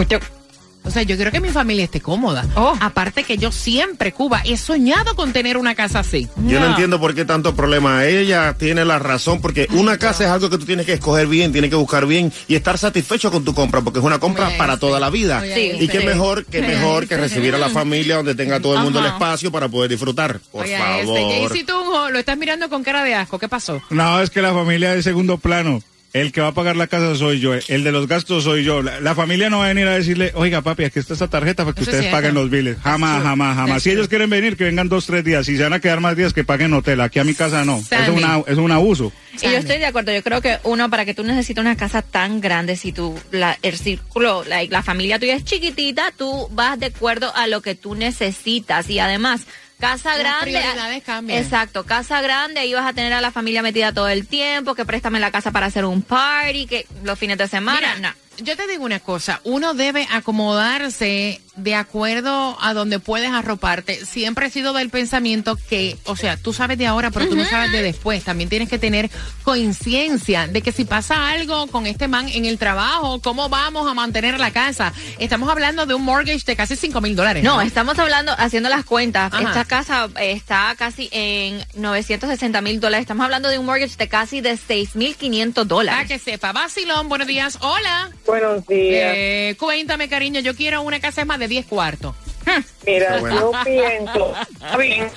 O 0.85 0.91
sea, 0.91 1.03
yo 1.03 1.15
quiero 1.15 1.31
que 1.31 1.39
mi 1.39 1.49
familia 1.49 1.85
esté 1.85 2.01
cómoda. 2.01 2.45
Oh. 2.55 2.75
Aparte 2.79 3.23
que 3.23 3.37
yo 3.37 3.51
siempre, 3.51 4.11
Cuba, 4.11 4.41
he 4.45 4.57
soñado 4.57 5.15
con 5.15 5.31
tener 5.33 5.57
una 5.57 5.75
casa 5.75 5.99
así. 5.99 6.27
Yo 6.45 6.59
no 6.59 6.65
No. 6.65 6.71
entiendo 6.71 6.99
por 6.99 7.15
qué 7.15 7.23
tanto 7.25 7.55
problema. 7.55 8.05
Ella 8.05 8.53
tiene 8.57 8.83
la 8.85 8.99
razón, 8.99 9.39
porque 9.41 9.67
una 9.71 9.97
casa 9.97 10.25
es 10.25 10.29
algo 10.29 10.49
que 10.49 10.57
tú 10.57 10.65
tienes 10.65 10.85
que 10.85 10.93
escoger 10.93 11.27
bien, 11.27 11.51
tienes 11.51 11.69
que 11.69 11.75
buscar 11.75 12.05
bien 12.05 12.31
y 12.47 12.55
estar 12.55 12.77
satisfecho 12.77 13.31
con 13.31 13.43
tu 13.45 13.53
compra, 13.53 13.81
porque 13.81 13.99
es 13.99 14.05
una 14.05 14.19
compra 14.19 14.47
Oye, 14.49 14.57
para 14.57 14.73
sí. 14.73 14.79
toda 14.81 14.99
la 14.99 15.09
vida. 15.09 15.39
Oye, 15.41 15.77
y 15.79 15.87
qué 15.87 16.01
mejor, 16.01 16.45
qué 16.45 16.61
mejor 16.61 17.07
que 17.07 17.15
recibir 17.17 17.55
a 17.55 17.57
la 17.57 17.69
familia 17.69 18.17
donde 18.17 18.35
tenga 18.35 18.59
todo 18.59 18.75
el 18.77 18.83
mundo 18.83 18.99
el 18.99 19.05
espacio 19.05 19.51
para 19.51 19.69
poder 19.69 19.89
disfrutar. 19.89 20.39
Por 20.51 20.65
Oye, 20.65 20.77
favor. 20.77 21.17
este 21.17 21.39
Jaycee 21.47 21.63
Tunjo, 21.65 22.09
lo 22.09 22.19
estás 22.19 22.37
mirando 22.37 22.69
con 22.69 22.83
cara 22.83 23.03
de 23.03 23.15
asco. 23.15 23.39
¿Qué 23.39 23.47
pasó? 23.47 23.81
No, 23.89 24.21
es 24.21 24.29
que 24.29 24.41
la 24.41 24.53
familia 24.53 24.93
de 24.93 25.01
segundo 25.03 25.37
plano. 25.37 25.81
El 26.13 26.31
que 26.31 26.41
va 26.41 26.49
a 26.49 26.53
pagar 26.53 26.75
la 26.75 26.85
casa 26.85 27.15
soy 27.15 27.39
yo, 27.39 27.55
el 27.55 27.83
de 27.83 27.91
los 27.91 28.07
gastos 28.07 28.43
soy 28.43 28.63
yo. 28.63 28.83
La, 28.83 28.99
la 28.99 29.15
familia 29.15 29.49
no 29.49 29.57
va 29.59 29.65
a 29.65 29.67
venir 29.69 29.87
a 29.87 29.95
decirle, 29.95 30.31
oiga 30.35 30.61
papi, 30.61 30.83
aquí 30.83 30.99
está 30.99 31.15
esa 31.15 31.27
tarjeta 31.27 31.63
para 31.63 31.73
que 31.73 31.81
Eso 31.81 31.89
es 31.89 31.95
ustedes 31.95 32.03
cierto. 32.11 32.17
paguen 32.17 32.35
los 32.35 32.51
biles. 32.51 32.77
Jamás, 32.83 33.23
jamás, 33.23 33.55
jamás. 33.55 33.81
Si 33.81 33.89
ellos 33.89 34.07
quieren 34.07 34.29
venir, 34.29 34.55
que 34.55 34.65
vengan 34.65 34.87
dos, 34.89 35.07
tres 35.07 35.23
días. 35.23 35.47
Si 35.47 35.57
se 35.57 35.63
van 35.63 35.73
a 35.73 35.79
quedar 35.79 36.01
más 36.01 36.15
días, 36.15 36.31
que 36.31 36.43
paguen 36.43 36.71
hotel. 36.73 37.01
Aquí 37.01 37.17
a 37.17 37.23
mi 37.23 37.33
casa 37.33 37.65
no. 37.65 37.79
Es, 37.79 37.87
Sandy. 37.87 38.11
una, 38.11 38.43
es 38.45 38.57
un 38.59 38.71
abuso. 38.71 39.11
Y 39.41 39.45
yo 39.45 39.57
estoy 39.57 39.79
de 39.79 39.87
acuerdo, 39.87 40.13
yo 40.13 40.21
creo 40.21 40.39
que 40.39 40.59
uno, 40.65 40.87
para 40.91 41.03
que 41.05 41.15
tú 41.15 41.23
necesites 41.23 41.59
una 41.59 41.75
casa 41.75 42.03
tan 42.03 42.39
grande, 42.41 42.75
si 42.75 42.91
tú, 42.91 43.19
la, 43.31 43.57
el 43.63 43.75
círculo, 43.75 44.43
la, 44.43 44.63
la 44.65 44.83
familia 44.83 45.17
tuya 45.17 45.33
es 45.33 45.43
chiquitita, 45.43 46.13
tú 46.15 46.47
vas 46.51 46.79
de 46.79 46.85
acuerdo 46.85 47.35
a 47.35 47.47
lo 47.47 47.61
que 47.61 47.73
tú 47.73 47.95
necesitas. 47.95 48.87
Y 48.87 48.99
además, 48.99 49.47
casa 49.79 50.11
Las 50.11 50.19
grande. 50.19 50.51
prioridades 50.51 51.03
cambian. 51.03 51.43
Exacto, 51.43 51.85
casa 51.85 52.21
grande, 52.21 52.59
ahí 52.59 52.73
vas 52.73 52.85
a 52.85 52.93
tener 52.93 53.13
a 53.13 53.21
la 53.21 53.31
familia 53.31 53.61
metida 53.61 53.93
todo 53.93 54.07
el 54.09 54.27
tiempo, 54.27 54.75
que 54.75 54.85
préstame 54.85 55.19
la 55.19 55.31
casa 55.31 55.51
para 55.51 55.65
hacer 55.67 55.85
un 55.85 56.01
party, 56.01 56.65
que 56.67 56.87
los 57.03 57.17
fines 57.19 57.37
de 57.37 57.47
semana. 57.47 57.95
Mira, 57.95 58.09
no. 58.11 58.15
Yo 58.37 58.55
te 58.57 58.67
digo 58.67 58.83
una 58.83 58.99
cosa, 58.99 59.41
uno 59.43 59.73
debe 59.73 60.07
acomodarse 60.11 61.41
de 61.55 61.75
acuerdo 61.75 62.57
a 62.61 62.73
donde 62.73 62.99
puedes 62.99 63.31
arroparte. 63.31 64.05
Siempre 64.05 64.47
he 64.47 64.49
sido 64.49 64.73
del 64.73 64.89
pensamiento 64.89 65.55
que, 65.69 65.97
o 66.05 66.15
sea, 66.15 66.35
tú 66.35 66.51
sabes 66.51 66.79
de 66.79 66.87
ahora, 66.87 67.11
pero 67.11 67.27
tú 67.27 67.35
no 67.35 67.45
sabes 67.45 67.71
de 67.71 67.83
después. 67.83 68.23
También 68.23 68.49
tienes 68.49 68.69
que 68.69 68.79
tener 68.79 69.11
conciencia 69.43 70.47
de 70.47 70.61
que 70.63 70.71
si 70.71 70.83
pasa 70.83 71.29
algo 71.29 71.67
con 71.67 71.85
este 71.85 72.07
man 72.07 72.27
en 72.29 72.45
el 72.45 72.57
trabajo, 72.57 73.21
¿cómo 73.21 73.49
vamos 73.49 73.87
a 73.89 73.93
mantener 73.93 74.39
la 74.39 74.49
casa? 74.51 74.93
Estamos 75.19 75.47
hablando 75.49 75.85
de 75.85 75.93
un 75.93 76.03
mortgage 76.03 76.43
de 76.45 76.55
casi 76.55 76.75
5 76.75 77.01
mil 77.01 77.15
dólares. 77.15 77.43
No, 77.43 77.61
estamos 77.61 77.99
hablando, 77.99 78.33
haciendo 78.37 78.69
las 78.69 78.83
cuentas. 78.83 79.31
Ajá. 79.31 79.43
Esta 79.43 79.65
casa 79.65 80.09
está 80.19 80.73
casi 80.75 81.07
en 81.11 81.63
960 81.75 82.61
mil 82.61 82.79
dólares. 82.79 83.03
Estamos 83.03 83.25
hablando 83.25 83.49
de 83.49 83.59
un 83.59 83.67
mortgage 83.67 83.95
de 83.95 84.07
casi 84.07 84.41
de 84.41 84.57
6 84.57 84.95
mil 84.95 85.15
500 85.15 85.53
Para 85.53 85.67
dólares. 85.75 86.07
que 86.07 86.17
sepa, 86.17 86.51
Basilón, 86.51 87.09
buenos 87.09 87.27
días. 87.27 87.59
Hola. 87.61 88.09
Buenos 88.25 88.65
días. 88.67 89.13
Eh, 89.15 89.55
cuéntame, 89.59 90.07
cariño, 90.09 90.39
yo 90.39 90.55
quiero 90.55 90.81
una 90.81 90.99
casa 90.99 91.21
de 91.21 91.25
más 91.25 91.39
de 91.39 91.47
10 91.47 91.65
cuartos. 91.65 92.15
Mira, 92.85 93.19
bueno. 93.19 93.39
yo 93.39 93.51
pienso, 93.63 94.33
está 94.51 94.77
bien, 94.77 95.07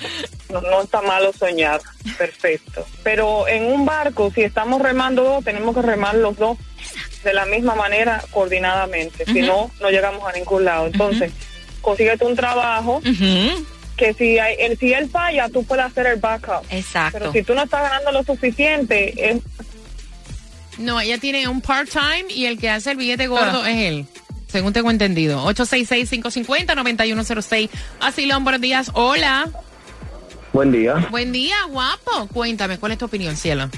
no, 0.49 0.61
no 0.61 0.81
está 0.81 1.01
malo 1.01 1.33
soñar, 1.33 1.81
perfecto. 2.17 2.85
Pero 3.03 3.47
en 3.47 3.65
un 3.65 3.85
barco, 3.85 4.31
si 4.33 4.41
estamos 4.41 4.81
remando 4.81 5.23
dos, 5.23 5.43
tenemos 5.43 5.75
que 5.75 5.81
remar 5.81 6.15
los 6.15 6.37
dos 6.37 6.57
de 7.23 7.33
la 7.33 7.45
misma 7.45 7.75
manera, 7.75 8.23
coordinadamente. 8.31 9.25
Si 9.25 9.41
no, 9.41 9.69
no 9.81 9.89
llegamos 9.89 10.27
a 10.27 10.31
ningún 10.31 10.63
lado. 10.63 10.87
Entonces, 10.87 11.31
consíguete 11.81 12.25
un 12.25 12.35
trabajo 12.35 13.01
que 13.97 14.13
si, 14.13 14.37
hay, 14.39 14.55
el, 14.59 14.77
si 14.77 14.93
él 14.93 15.09
falla, 15.09 15.49
tú 15.49 15.63
puedes 15.63 15.85
hacer 15.85 16.05
el 16.07 16.19
backup. 16.19 16.63
Exacto. 16.69 17.17
Pero 17.19 17.31
si 17.33 17.43
tú 17.43 17.55
no 17.55 17.63
estás 17.63 17.81
ganando 17.81 18.11
lo 18.11 18.23
suficiente, 18.23 19.29
es 19.29 19.41
No, 20.77 20.99
ella 20.99 21.17
tiene 21.17 21.47
un 21.47 21.61
part-time 21.61 22.25
y 22.29 22.45
el 22.45 22.59
que 22.59 22.69
hace 22.69 22.91
el 22.91 22.97
billete 22.97 23.27
gordo 23.27 23.61
Ah. 23.63 23.71
es 23.71 23.77
él. 23.77 24.05
Según 24.47 24.73
tengo 24.73 24.91
entendido. 24.91 25.43
866-550-9106. 25.45 27.69
Asilón, 27.99 28.43
buenos 28.43 28.61
días. 28.61 28.91
Hola. 28.93 29.49
Buen 30.53 30.71
día. 30.71 30.95
Buen 31.11 31.31
día, 31.31 31.55
guapo. 31.69 32.27
Cuéntame, 32.33 32.77
¿cuál 32.79 32.93
es 32.93 32.97
tu 32.97 33.05
opinión, 33.05 33.35
cielo? 33.35 33.69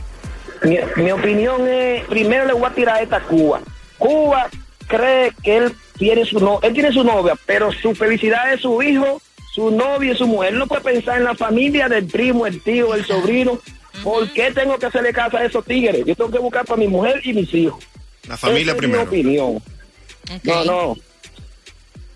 Mi, 0.64 0.78
mi 0.98 1.12
opinión 1.12 1.68
es, 1.68 2.06
primero 2.06 2.46
le 2.46 2.54
voy 2.54 2.66
a 2.66 2.70
tirar 2.76 3.02
esta 3.02 3.18
a 3.18 3.22
Cuba. 3.22 3.62
Cuba 3.98 4.50
cree 4.88 5.34
que 5.44 5.58
él 5.58 5.74
tiene 5.98 6.26
su 6.26 6.40
no, 6.40 6.60
él 6.62 6.74
tiene 6.74 6.92
su 6.92 7.04
novia, 7.04 7.34
pero 7.46 7.72
su 7.72 7.94
felicidad 7.96 8.54
es 8.54 8.62
su 8.62 8.82
hijo, 8.82 9.22
su 9.54 9.72
novia 9.72 10.14
y 10.14 10.18
su 10.18 10.28
mujer. 10.28 10.54
Él 10.54 10.60
no 10.60 10.68
puede 10.68 10.82
pensar 10.82 11.18
en 11.18 11.24
la 11.26 11.36
familia 11.36 11.90
del 11.90 12.06
primo, 12.06 12.46
el 12.46 12.62
tío, 12.62 12.94
el 12.94 13.06
sobrino. 13.06 13.60
¿Por 14.04 14.32
qué 14.32 14.52
tengo 14.52 14.78
que 14.78 14.86
hacerle 14.86 15.14
caso 15.14 15.38
a 15.38 15.46
esos 15.46 15.66
tigres? 15.66 16.06
Yo 16.06 16.16
tengo 16.16 16.32
que 16.32 16.40
buscar 16.40 16.66
para 16.66 16.80
mi 16.80 16.88
mujer 16.88 17.22
y 17.24 17.34
mis 17.34 17.54
hijos. 17.54 17.84
La 18.28 18.38
familia 18.38 18.74
Esa 18.74 18.78
primero. 18.78 19.04
Es 19.04 19.12
mi 19.12 19.20
opinión. 19.20 19.64
No, 20.44 20.66
no. 20.66 20.98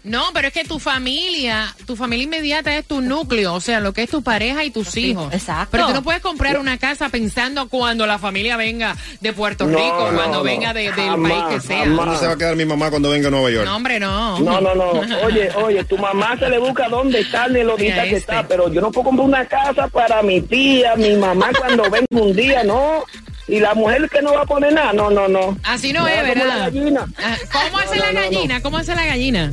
No, 0.03 0.21
pero 0.33 0.49
es 0.49 0.53
que 0.53 0.65
tu 0.65 0.79
familia, 0.79 1.73
tu 1.85 1.95
familia 1.95 2.25
inmediata 2.25 2.75
es 2.77 2.85
tu 2.85 2.99
núcleo, 2.99 3.53
o 3.53 3.61
sea, 3.61 3.79
lo 3.79 3.93
que 3.93 4.03
es 4.03 4.09
tu 4.09 4.21
pareja 4.21 4.65
y 4.65 4.69
tus 4.71 4.97
hijos. 4.97 5.33
exacto. 5.33 5.69
Pero 5.71 5.87
tú 5.87 5.93
no 5.93 6.03
puedes 6.03 6.21
comprar 6.21 6.59
una 6.59 6.77
casa 6.77 7.07
pensando 7.07 7.69
cuando 7.69 8.05
la 8.05 8.19
familia 8.19 8.57
venga 8.57 8.97
de 9.21 9.31
Puerto 9.31 9.65
No, 9.65 9.77
Rico, 9.77 10.11
no, 10.11 10.17
cuando 10.17 10.37
no. 10.39 10.43
venga 10.43 10.73
de- 10.73 10.91
del 10.91 10.93
Jamás, 10.93 11.31
país 11.31 11.43
que 11.61 11.67
sea. 11.67 11.79
jamás. 11.79 12.05
¿Dónde 12.05 12.19
se 12.19 12.27
va 12.27 12.33
a 12.33 12.37
quedar 12.37 12.55
mi 12.57 12.65
mamá 12.65 12.89
cuando 12.89 13.09
venga 13.11 13.29
a 13.29 13.31
Nueva 13.31 13.49
York? 13.49 13.65
No, 13.65 13.75
hombre, 13.77 13.99
no. 13.99 14.39
No, 14.39 14.59
no, 14.59 14.75
no. 14.75 14.89
Oye, 15.23 15.49
oye, 15.55 15.83
tu 15.85 15.97
mamá 15.97 16.37
se 16.37 16.49
le 16.49 16.57
busca 16.59 16.89
dónde 16.89 17.21
está, 17.21 17.47
ni 17.47 17.63
lo 17.63 17.77
dita 17.77 18.01
que 18.03 18.17
este. 18.17 18.17
está, 18.17 18.45
pero 18.45 18.71
yo 18.73 18.81
no 18.81 18.91
puedo 18.91 19.05
comprar 19.05 19.25
una 19.27 19.45
casa 19.45 19.87
para 19.87 20.21
mi 20.21 20.41
tía, 20.41 20.95
mi 20.97 21.13
mamá 21.15 21.49
cuando 21.57 21.83
venga 21.89 22.07
un 22.09 22.35
día, 22.35 22.63
no. 22.65 23.05
Y 23.47 23.59
la 23.59 23.73
mujer 23.73 24.09
que 24.09 24.21
no 24.21 24.33
va 24.33 24.41
a 24.41 24.45
poner 24.45 24.73
nada, 24.73 24.91
no, 24.93 25.09
no, 25.09 25.27
no. 25.27 25.57
Así 25.63 25.91
no 25.93 26.07
es, 26.07 26.15
como 26.21 26.27
la 26.27 26.33
¿verdad? 26.33 26.59
gallina. 26.59 27.05
Ah, 27.21 27.37
¿Cómo 27.51 27.77
hace 27.77 27.95
No, 27.97 28.05
la 28.05 28.11
no, 28.11 28.19
no, 28.19 28.25
no. 28.25 28.31
gallina? 28.35 28.61
¿Cómo 28.61 28.77
hace 28.77 28.95
la 28.95 29.05
gallina? 29.05 29.51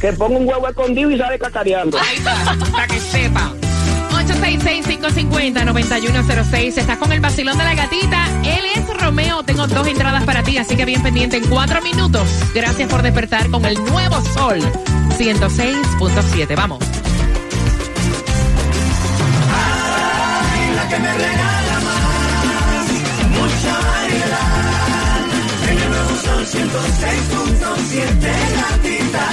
Que 0.00 0.12
ponga 0.12 0.38
un 0.38 0.48
huevo 0.48 0.68
escondido 0.68 1.10
y 1.10 1.18
sale 1.18 1.38
cacareando. 1.38 1.98
Ahí 1.98 2.16
está, 2.16 2.56
para 2.70 2.86
que 2.86 3.00
sepa. 3.00 3.52
866-550-9106. 4.10 6.78
Estás 6.78 6.98
con 6.98 7.12
el 7.12 7.20
vacilón 7.20 7.56
de 7.58 7.64
la 7.64 7.74
gatita. 7.74 8.26
Él 8.44 8.64
es 8.74 8.86
Romeo. 9.02 9.42
Tengo 9.42 9.66
dos 9.66 9.86
entradas 9.86 10.24
para 10.24 10.42
ti, 10.42 10.56
así 10.58 10.76
que 10.76 10.84
bien 10.84 11.02
pendiente 11.02 11.36
en 11.36 11.46
cuatro 11.48 11.80
minutos. 11.82 12.28
Gracias 12.54 12.88
por 12.90 13.02
despertar 13.02 13.48
con 13.50 13.64
el 13.64 13.82
nuevo 13.84 14.20
sol 14.34 14.58
106.7. 15.18 16.56
Vamos. 16.56 16.78
la 20.76 20.88
que 20.88 20.98
me 20.98 21.12
regala 21.12 21.80
más, 21.86 22.86
mucha 23.30 23.74
variedad. 23.88 25.20
En 25.70 25.78
el 25.78 25.88
nuevo 25.90 26.14
sol 26.16 26.46
106.7 26.46 28.32
gatita, 28.56 29.26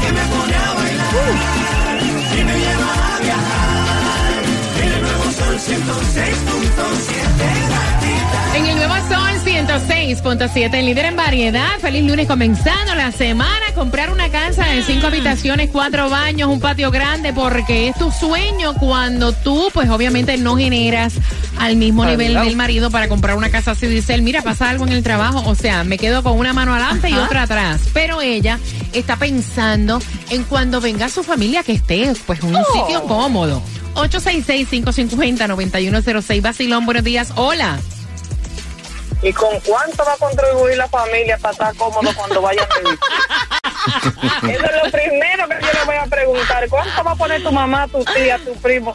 que 0.00 0.12
me 0.12 0.20
pone 0.20 0.54
a 0.54 0.74
bailar 0.74 1.98
y 2.38 2.44
me 2.44 2.58
lleva 2.58 3.14
a 3.14 3.18
viajar. 3.20 4.42
En 4.82 4.92
el 4.92 5.02
nuevo 5.02 5.24
sol 5.32 5.58
106.7 5.58 7.70
gatita. 7.70 8.56
En 8.56 8.66
el 8.66 8.76
nuevo 8.76 8.94
sol 9.08 9.30
106.7, 9.44 10.74
el 10.74 10.86
líder 10.86 11.04
en 11.06 11.16
variedad. 11.16 11.78
Feliz 11.80 12.04
lunes 12.04 12.26
comenzando 12.26 12.94
la 12.94 13.12
semana. 13.12 13.72
Comprar 13.74 14.10
una 14.10 14.28
casa 14.30 14.66
de 14.66 14.82
cinco 14.82 15.06
habitaciones, 15.06 15.70
cuatro 15.70 16.10
baños, 16.10 16.48
un 16.48 16.60
patio 16.60 16.90
grande, 16.90 17.32
porque 17.32 17.88
es 17.88 17.96
tu 17.96 18.10
sueño 18.10 18.74
cuando 18.74 19.32
tú, 19.32 19.68
pues 19.72 19.88
obviamente 19.90 20.36
no 20.38 20.56
generas 20.56 21.14
al 21.60 21.76
mismo 21.76 22.04
nivel 22.06 22.34
del 22.34 22.56
marido 22.56 22.90
para 22.90 23.06
comprar 23.08 23.36
una 23.36 23.50
casa 23.50 23.70
así. 23.72 23.86
Dice 23.86 24.14
él, 24.14 24.22
mira, 24.22 24.40
pasa 24.40 24.70
algo 24.70 24.86
en 24.86 24.92
el 24.92 25.02
trabajo. 25.02 25.42
O 25.46 25.54
sea, 25.54 25.84
me 25.84 25.98
quedo 25.98 26.22
con 26.22 26.38
una 26.38 26.54
mano 26.54 26.72
adelante 26.72 27.10
y 27.10 27.14
otra 27.14 27.42
atrás. 27.42 27.82
Pero 27.92 28.22
ella 28.22 28.58
está 28.94 29.16
pensando 29.16 30.00
en 30.30 30.44
cuando 30.44 30.80
venga 30.80 31.10
su 31.10 31.22
familia 31.22 31.62
que 31.62 31.72
esté, 31.72 32.10
pues, 32.26 32.42
en 32.42 32.56
un 32.56 32.64
sitio 32.72 33.02
cómodo. 33.02 33.62
866-550-9106. 33.94 36.40
Basilón, 36.40 36.86
buenos 36.86 37.04
días. 37.04 37.34
Hola. 37.36 37.78
¿Y 39.22 39.34
con 39.34 39.60
cuánto 39.60 40.02
va 40.02 40.14
a 40.14 40.16
contribuir 40.16 40.78
la 40.78 40.88
familia 40.88 41.36
para 41.36 41.52
estar 41.52 41.76
cómodo 41.76 42.10
cuando 42.16 42.40
vaya 42.40 42.62
a? 42.62 42.68
Eso 44.50 44.64
es 44.64 44.82
lo 44.82 44.90
primero 44.90 45.46
que 45.46 45.56
yo 45.60 45.68
le 45.74 45.84
voy 45.84 45.96
a 45.96 46.06
preguntar. 46.06 46.66
¿Cuánto 46.70 47.04
va 47.04 47.12
a 47.12 47.16
poner 47.16 47.42
tu 47.42 47.52
mamá, 47.52 47.86
tu 47.88 48.02
tía, 48.02 48.38
tu 48.38 48.54
primo? 48.54 48.94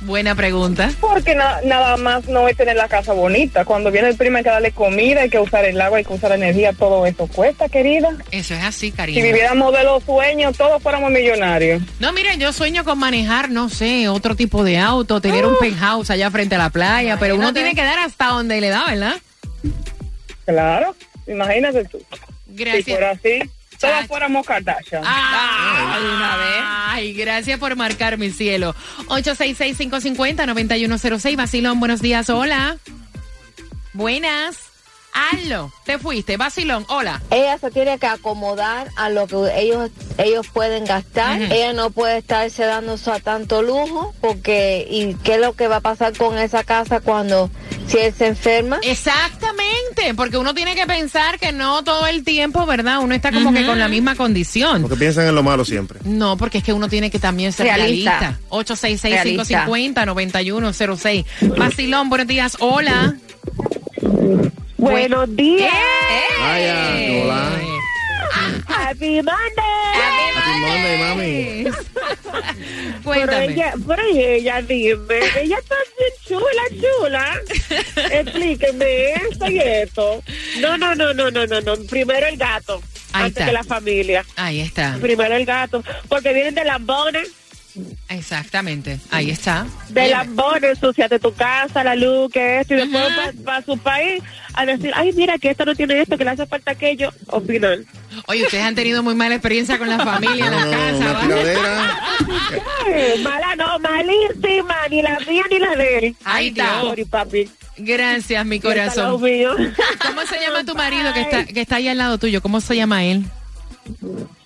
Buena 0.00 0.34
pregunta. 0.36 0.90
Porque 1.00 1.34
na- 1.34 1.60
nada 1.64 1.96
más 1.96 2.26
no 2.28 2.46
es 2.46 2.56
tener 2.56 2.76
la 2.76 2.86
casa 2.88 3.12
bonita. 3.12 3.64
Cuando 3.64 3.90
viene 3.90 4.08
el 4.08 4.16
primo 4.16 4.38
hay 4.38 4.44
que 4.44 4.50
darle 4.50 4.70
comida, 4.70 5.22
hay 5.22 5.28
que 5.28 5.40
usar 5.40 5.64
el 5.64 5.80
agua, 5.80 5.98
hay 5.98 6.04
que 6.04 6.12
usar 6.12 6.30
energía. 6.32 6.72
Todo 6.72 7.04
eso 7.04 7.26
cuesta, 7.26 7.68
querida. 7.68 8.16
Eso 8.30 8.54
es 8.54 8.62
así, 8.62 8.90
Si 8.90 8.92
cariño. 8.96 9.22
viviéramos 9.24 9.72
de 9.76 9.82
los 9.82 10.04
sueños, 10.04 10.56
todos 10.56 10.80
fuéramos 10.82 11.10
millonarios. 11.10 11.82
No, 11.98 12.12
miren, 12.12 12.38
yo 12.38 12.52
sueño 12.52 12.84
con 12.84 12.98
manejar, 12.98 13.50
no 13.50 13.68
sé, 13.68 14.08
otro 14.08 14.36
tipo 14.36 14.62
de 14.62 14.78
auto, 14.78 15.20
tener 15.20 15.44
un 15.44 15.58
penthouse 15.58 16.10
allá 16.10 16.30
frente 16.30 16.54
a 16.54 16.58
la 16.58 16.70
playa, 16.70 17.16
pero 17.18 17.34
uno 17.34 17.52
tiene 17.52 17.74
que 17.74 17.82
dar 17.82 17.98
hasta 17.98 18.26
donde 18.28 18.60
le 18.60 18.68
da, 18.68 18.84
¿verdad? 18.86 19.16
Claro, 20.44 20.94
imagínate 21.26 21.84
tú. 21.86 22.00
Gracias. 22.46 22.84
Si 22.84 22.90
fuera 22.92 23.10
así, 23.10 23.40
todos 23.80 24.06
fuéramos 24.06 24.46
Kardashian. 24.46 25.02
Ah, 25.04 26.92
Ay, 26.92 27.12
gracias 27.14 27.58
por 27.58 27.74
marcar 27.76 28.18
mi 28.18 28.30
cielo. 28.30 28.76
866-550-9106. 29.06 31.36
Basilón, 31.36 31.80
buenos 31.80 32.00
días. 32.00 32.30
Hola. 32.30 32.76
Buenas. 33.92 34.67
Aló, 35.12 35.72
te 35.84 35.98
fuiste. 35.98 36.36
Basilón, 36.36 36.84
hola. 36.88 37.20
Ella 37.30 37.58
se 37.58 37.70
tiene 37.70 37.98
que 37.98 38.06
acomodar 38.06 38.90
a 38.96 39.10
lo 39.10 39.26
que 39.26 39.36
ellos 39.56 39.90
ellos 40.16 40.46
pueden 40.48 40.84
gastar. 40.84 41.42
Ella 41.42 41.72
no 41.72 41.90
puede 41.90 42.18
estarse 42.18 42.64
dando 42.64 42.94
eso 42.94 43.12
a 43.12 43.20
tanto 43.20 43.62
lujo 43.62 44.14
porque 44.20 44.86
y 44.90 45.14
qué 45.24 45.34
es 45.34 45.40
lo 45.40 45.54
que 45.54 45.68
va 45.68 45.76
a 45.76 45.80
pasar 45.80 46.16
con 46.16 46.38
esa 46.38 46.64
casa 46.64 47.00
cuando 47.00 47.50
si 47.86 47.98
él 47.98 48.14
se 48.16 48.28
enferma. 48.28 48.78
Exactamente, 48.82 50.14
porque 50.14 50.38
uno 50.38 50.54
tiene 50.54 50.74
que 50.74 50.86
pensar 50.86 51.38
que 51.38 51.52
no 51.52 51.84
todo 51.84 52.06
el 52.06 52.24
tiempo, 52.24 52.64
¿verdad? 52.66 53.00
Uno 53.00 53.14
está 53.14 53.32
como 53.32 53.52
que 53.52 53.64
con 53.64 53.78
la 53.78 53.88
misma 53.88 54.14
condición. 54.14 54.82
Porque 54.82 54.96
piensan 54.96 55.26
en 55.26 55.34
lo 55.34 55.42
malo 55.42 55.64
siempre. 55.64 55.98
No, 56.04 56.36
porque 56.36 56.58
es 56.58 56.64
que 56.64 56.72
uno 56.72 56.88
tiene 56.88 57.10
que 57.10 57.18
también 57.18 57.52
ser 57.52 57.66
realista. 57.66 58.20
Realista. 58.20 58.38
866-550-9106. 58.50 61.24
Basilón, 61.56 62.08
buenos 62.08 62.26
días. 62.26 62.56
Hola. 62.60 63.16
Buenos 64.78 65.34
días. 65.36 65.72
Vaya, 66.40 66.94
hola. 67.24 67.50
Happy 68.68 69.16
Monday. 69.16 69.92
Happy 69.94 70.60
Monday, 70.60 70.98
mami. 71.00 71.64
Pero 72.54 73.02
Cuéntame. 73.02 73.44
ella, 73.46 73.74
pero 73.86 74.02
ella, 74.12 74.62
dime, 74.62 75.18
ella 75.40 75.58
está 75.58 75.74
bien 75.98 76.12
chula, 76.26 76.62
chula. 76.80 77.40
Explíqueme 78.12 79.12
esto 79.14 79.50
y 79.50 79.58
esto. 79.58 80.22
No, 80.60 80.76
no, 80.76 80.94
no, 80.94 81.14
no, 81.14 81.30
no, 81.30 81.46
no, 81.46 81.60
no. 81.60 81.76
Primero 81.88 82.26
el 82.26 82.36
gato, 82.36 82.82
Ahí 83.12 83.24
antes 83.24 83.30
está. 83.38 83.46
que 83.46 83.52
la 83.52 83.64
familia. 83.64 84.24
Ahí 84.36 84.60
está. 84.60 84.96
Primero 85.00 85.34
el 85.36 85.46
gato, 85.46 85.82
porque 86.08 86.32
vienen 86.34 86.54
de 86.54 86.64
lambones, 86.64 87.28
Exactamente. 88.08 88.98
Ahí 89.10 89.30
está. 89.30 89.66
de 89.88 90.00
Dime. 90.02 90.10
lambones, 90.10 90.70
ensuciate 90.70 91.18
tu 91.18 91.32
casa, 91.34 91.84
la 91.84 91.94
luz, 91.94 92.30
que 92.32 92.60
esto, 92.60 92.74
y 92.74 92.78
después 92.78 93.04
va 93.46 93.56
a 93.56 93.62
su 93.62 93.76
país 93.78 94.22
a 94.54 94.66
decir, 94.66 94.90
ay, 94.94 95.12
mira, 95.12 95.38
que 95.38 95.50
esto 95.50 95.64
no 95.64 95.74
tiene 95.74 96.00
esto, 96.00 96.16
que 96.18 96.24
le 96.24 96.30
hace 96.30 96.46
falta 96.46 96.72
aquello. 96.72 97.10
Opinan. 97.28 97.84
Oye, 98.26 98.42
ustedes 98.44 98.64
han 98.64 98.74
tenido 98.74 99.02
muy 99.02 99.14
mala 99.14 99.34
experiencia 99.36 99.78
con 99.78 99.88
la 99.88 99.98
familia 100.04 100.46
en 100.46 100.52
la 100.52 100.64
No, 100.64 100.70
casa. 100.70 101.28
una 103.16 103.30
mala 103.30 103.56
no, 103.56 103.78
malísima, 103.78 104.76
ni 104.90 105.02
la 105.02 105.18
mía 105.20 105.42
ni 105.50 105.58
la 105.58 105.74
de 105.76 105.98
él. 105.98 106.16
Ahí 106.24 106.48
está. 106.48 106.80
Sorry, 106.80 107.04
papi. 107.04 107.48
Gracias, 107.76 108.44
mi 108.46 108.58
corazón. 108.58 109.12
¿Cómo 109.12 110.22
se 110.26 110.40
llama 110.40 110.64
tu 110.64 110.74
marido 110.74 111.12
que 111.14 111.20
está, 111.20 111.44
que 111.44 111.60
está 111.60 111.76
ahí 111.76 111.88
al 111.88 111.98
lado 111.98 112.18
tuyo? 112.18 112.42
¿Cómo 112.42 112.60
se 112.60 112.74
llama 112.76 113.04
él? 113.04 113.24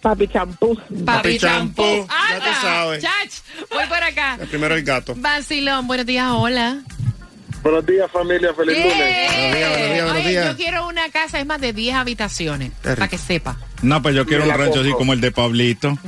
Papi 0.03 0.27
champú. 0.27 0.77
Papi 1.07 1.39
champú. 1.39 1.83
Ya 1.83 2.35
Anda, 2.35 2.45
tú 2.45 2.61
sabes. 2.61 3.03
Chach, 3.05 3.33
voy 3.71 3.87
para 3.89 4.07
acá. 4.09 4.37
El 4.41 4.49
primero 4.49 4.75
el 4.75 4.83
gato. 4.83 5.15
Basilón, 5.17 5.87
buenos 5.87 6.05
días, 6.07 6.29
hola. 6.33 6.83
Buenos 7.63 7.87
días, 7.87 8.11
familia. 8.11 8.53
Feliz 8.53 8.77
lunes. 8.79 8.97
Bien. 8.97 9.31
Buenos 9.31 9.55
días, 9.55 9.71
buenos 9.71 9.93
días, 9.93 10.05
buenos 10.05 10.23
Oye, 10.25 10.29
días. 10.31 10.49
yo 10.49 10.57
quiero 10.57 10.89
una 10.89 11.09
casa, 11.11 11.39
es 11.39 11.47
más 11.47 11.61
de 11.61 11.73
10 11.73 11.95
habitaciones, 11.95 12.73
para 12.83 13.07
que 13.07 13.17
sepa. 13.17 13.57
No, 13.83 14.01
pues 14.01 14.15
yo 14.15 14.25
quiero 14.25 14.45
un 14.45 14.49
la 14.49 14.57
rancho 14.57 14.81
así 14.81 14.93
como 14.93 15.13
el 15.13 15.21
de 15.21 15.33
Pablito. 15.33 15.99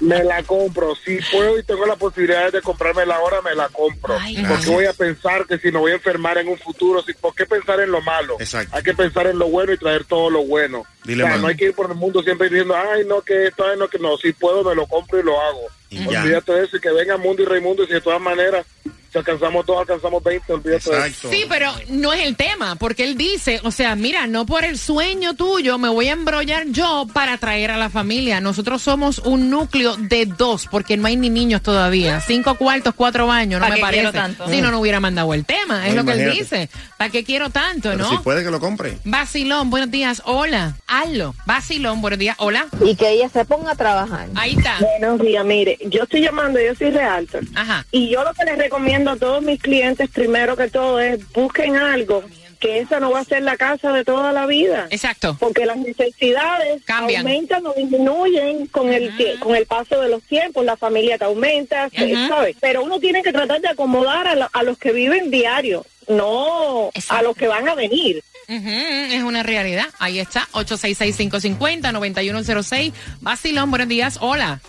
Me 0.00 0.24
la 0.24 0.42
compro. 0.42 0.94
Si 0.96 1.18
puedo 1.30 1.58
y 1.58 1.62
tengo 1.62 1.86
la 1.86 1.96
posibilidad 1.96 2.52
de 2.52 2.60
comprármela 2.60 3.16
ahora, 3.16 3.40
me 3.42 3.54
la 3.54 3.68
compro. 3.68 4.16
Ay, 4.18 4.34
Porque 4.34 4.48
gracias. 4.48 4.72
voy 4.72 4.84
a 4.86 4.92
pensar 4.92 5.46
que 5.46 5.58
si 5.58 5.70
me 5.70 5.78
voy 5.78 5.92
a 5.92 5.94
enfermar 5.94 6.38
en 6.38 6.48
un 6.48 6.58
futuro, 6.58 7.02
si, 7.02 7.12
¿por 7.14 7.34
qué 7.34 7.46
pensar 7.46 7.80
en 7.80 7.92
lo 7.92 8.00
malo? 8.02 8.36
Exacto. 8.40 8.76
Hay 8.76 8.82
que 8.82 8.94
pensar 8.94 9.28
en 9.28 9.38
lo 9.38 9.48
bueno 9.48 9.72
y 9.72 9.78
traer 9.78 10.04
todo 10.04 10.30
lo 10.30 10.44
bueno. 10.44 10.84
Dile, 11.04 11.22
o 11.22 11.26
sea, 11.26 11.30
mano. 11.36 11.42
no 11.42 11.48
hay 11.48 11.56
que 11.56 11.66
ir 11.66 11.74
por 11.74 11.90
el 11.90 11.96
mundo 11.96 12.22
siempre 12.22 12.48
diciendo, 12.48 12.74
ay, 12.76 13.04
no, 13.06 13.22
que 13.22 13.46
esto, 13.46 13.64
ay, 13.64 13.78
no, 13.78 13.88
que 13.88 13.98
no. 13.98 14.16
Si 14.16 14.32
puedo, 14.32 14.64
me 14.64 14.74
lo 14.74 14.86
compro 14.86 15.20
y 15.20 15.22
lo 15.22 15.40
hago. 15.40 15.60
Y 15.90 16.08
ya. 16.10 16.22
Olvídate 16.22 16.52
de 16.52 16.64
eso 16.64 16.76
y 16.76 16.80
que 16.80 16.90
venga 16.90 17.16
Mundo 17.16 17.42
y 17.42 17.46
Raimundo 17.46 17.84
y 17.84 17.86
si 17.86 17.92
de 17.92 18.00
todas 18.00 18.20
maneras, 18.20 18.66
si 19.12 19.18
alcanzamos 19.18 19.66
todos, 19.66 19.80
alcanzamos 19.80 20.22
20, 20.22 20.52
olvídate 20.54 20.70
de 20.70 20.76
eso. 20.78 20.94
Exacto. 20.94 21.28
Sí, 21.30 21.44
pero 21.48 21.70
no 21.88 22.12
es 22.14 22.24
el 22.24 22.34
tema, 22.36 22.76
porque 22.76 23.04
él 23.04 23.16
dice, 23.16 23.60
o 23.62 23.70
sea, 23.70 23.94
mira, 23.94 24.26
no 24.26 24.46
por 24.46 24.64
el 24.64 24.78
sueño 24.78 25.34
tuyo 25.34 25.76
me 25.76 25.90
voy 25.90 26.08
a 26.08 26.12
embrollar 26.12 26.64
yo 26.68 27.06
para 27.12 27.36
traer 27.38 27.70
a 27.72 27.76
la 27.76 27.90
familia. 27.90 28.40
Nosotros 28.40 28.80
somos 28.80 29.18
un 29.18 29.50
núcleo 29.50 29.96
de 29.96 30.24
dos, 30.26 30.66
porque 30.70 30.96
no 30.96 31.06
hay 31.08 31.16
ni 31.16 31.28
niños 31.28 31.60
todavía. 31.62 32.20
Cinco 32.20 32.54
cuartos, 32.54 32.94
cuatro 32.96 33.26
baños, 33.26 33.60
no 33.60 33.66
¿Pa' 33.68 33.74
me 33.74 33.80
parece. 33.80 34.12
tanto? 34.12 34.48
Si 34.48 34.62
no, 34.62 34.70
no 34.70 34.80
hubiera 34.80 34.98
mandado 35.00 35.34
el 35.34 35.44
tema, 35.44 35.86
es 35.86 35.94
No, 35.94 36.00
lo 36.02 36.06
que 36.06 36.12
él 36.12 36.20
imagínate. 36.22 36.56
dice. 36.56 36.70
¿Para 36.96 37.10
qué 37.10 37.24
quiero 37.24 37.50
tanto, 37.50 37.90
Pero 37.90 38.04
no? 38.04 38.10
si 38.10 38.16
puede 38.18 38.42
que 38.44 38.50
lo 38.50 38.60
compre. 38.60 38.96
Basilón, 39.04 39.68
buenos 39.70 39.90
días, 39.90 40.22
hola. 40.24 40.76
Hazlo. 40.86 41.34
Basilón, 41.44 42.00
buenos 42.00 42.18
días, 42.18 42.36
hola. 42.38 42.66
Y 42.84 42.94
que 42.96 43.10
ella 43.10 43.28
se 43.28 43.44
ponga 43.44 43.72
a 43.72 43.74
trabajar. 43.74 44.28
Ahí 44.36 44.54
está. 44.56 44.78
Buenos 45.00 45.20
días, 45.20 45.44
mire, 45.44 45.76
yo 45.86 46.04
estoy 46.04 46.22
llamando, 46.22 46.60
yo 46.60 46.74
soy 46.74 46.90
realtor. 46.90 47.42
Ajá. 47.54 47.84
Y 47.90 48.08
yo 48.08 48.22
lo 48.24 48.32
que 48.34 48.44
les 48.44 48.56
recomiendo 48.56 49.01
a 49.10 49.16
todos 49.16 49.42
mis 49.42 49.60
clientes, 49.60 50.08
primero 50.10 50.56
que 50.56 50.70
todo, 50.70 51.00
es 51.00 51.18
busquen 51.32 51.74
algo 51.76 52.22
que 52.60 52.78
esa 52.78 53.00
no 53.00 53.10
va 53.10 53.18
a 53.18 53.24
ser 53.24 53.42
la 53.42 53.56
casa 53.56 53.90
de 53.92 54.04
toda 54.04 54.30
la 54.30 54.46
vida. 54.46 54.86
Exacto. 54.90 55.36
Porque 55.40 55.66
las 55.66 55.76
necesidades 55.78 56.80
Cambian. 56.84 57.22
aumentan 57.26 57.66
o 57.66 57.72
disminuyen 57.74 58.68
con 58.68 58.92
el 58.92 59.16
tie- 59.16 59.36
con 59.40 59.56
el 59.56 59.66
paso 59.66 60.00
de 60.00 60.08
los 60.08 60.22
tiempos, 60.22 60.64
la 60.64 60.76
familia 60.76 61.18
te 61.18 61.24
aumenta, 61.24 61.88
Ujú. 61.88 62.28
¿sabes? 62.28 62.54
Pero 62.60 62.84
uno 62.84 63.00
tiene 63.00 63.24
que 63.24 63.32
tratar 63.32 63.60
de 63.60 63.66
acomodar 63.68 64.28
a, 64.28 64.36
lo- 64.36 64.48
a 64.52 64.62
los 64.62 64.78
que 64.78 64.92
viven 64.92 65.32
diario, 65.32 65.84
no 66.06 66.90
Exacto. 66.94 67.20
a 67.20 67.22
los 67.22 67.36
que 67.36 67.48
van 67.48 67.68
a 67.68 67.74
venir. 67.74 68.22
Ujú, 68.48 68.68
es 68.68 69.22
una 69.24 69.42
realidad. 69.42 69.86
Ahí 69.98 70.20
está, 70.20 70.46
866-550-9106. 70.52 72.92
Basilón, 73.20 73.70
buenos 73.70 73.88
días, 73.88 74.18
hola. 74.20 74.60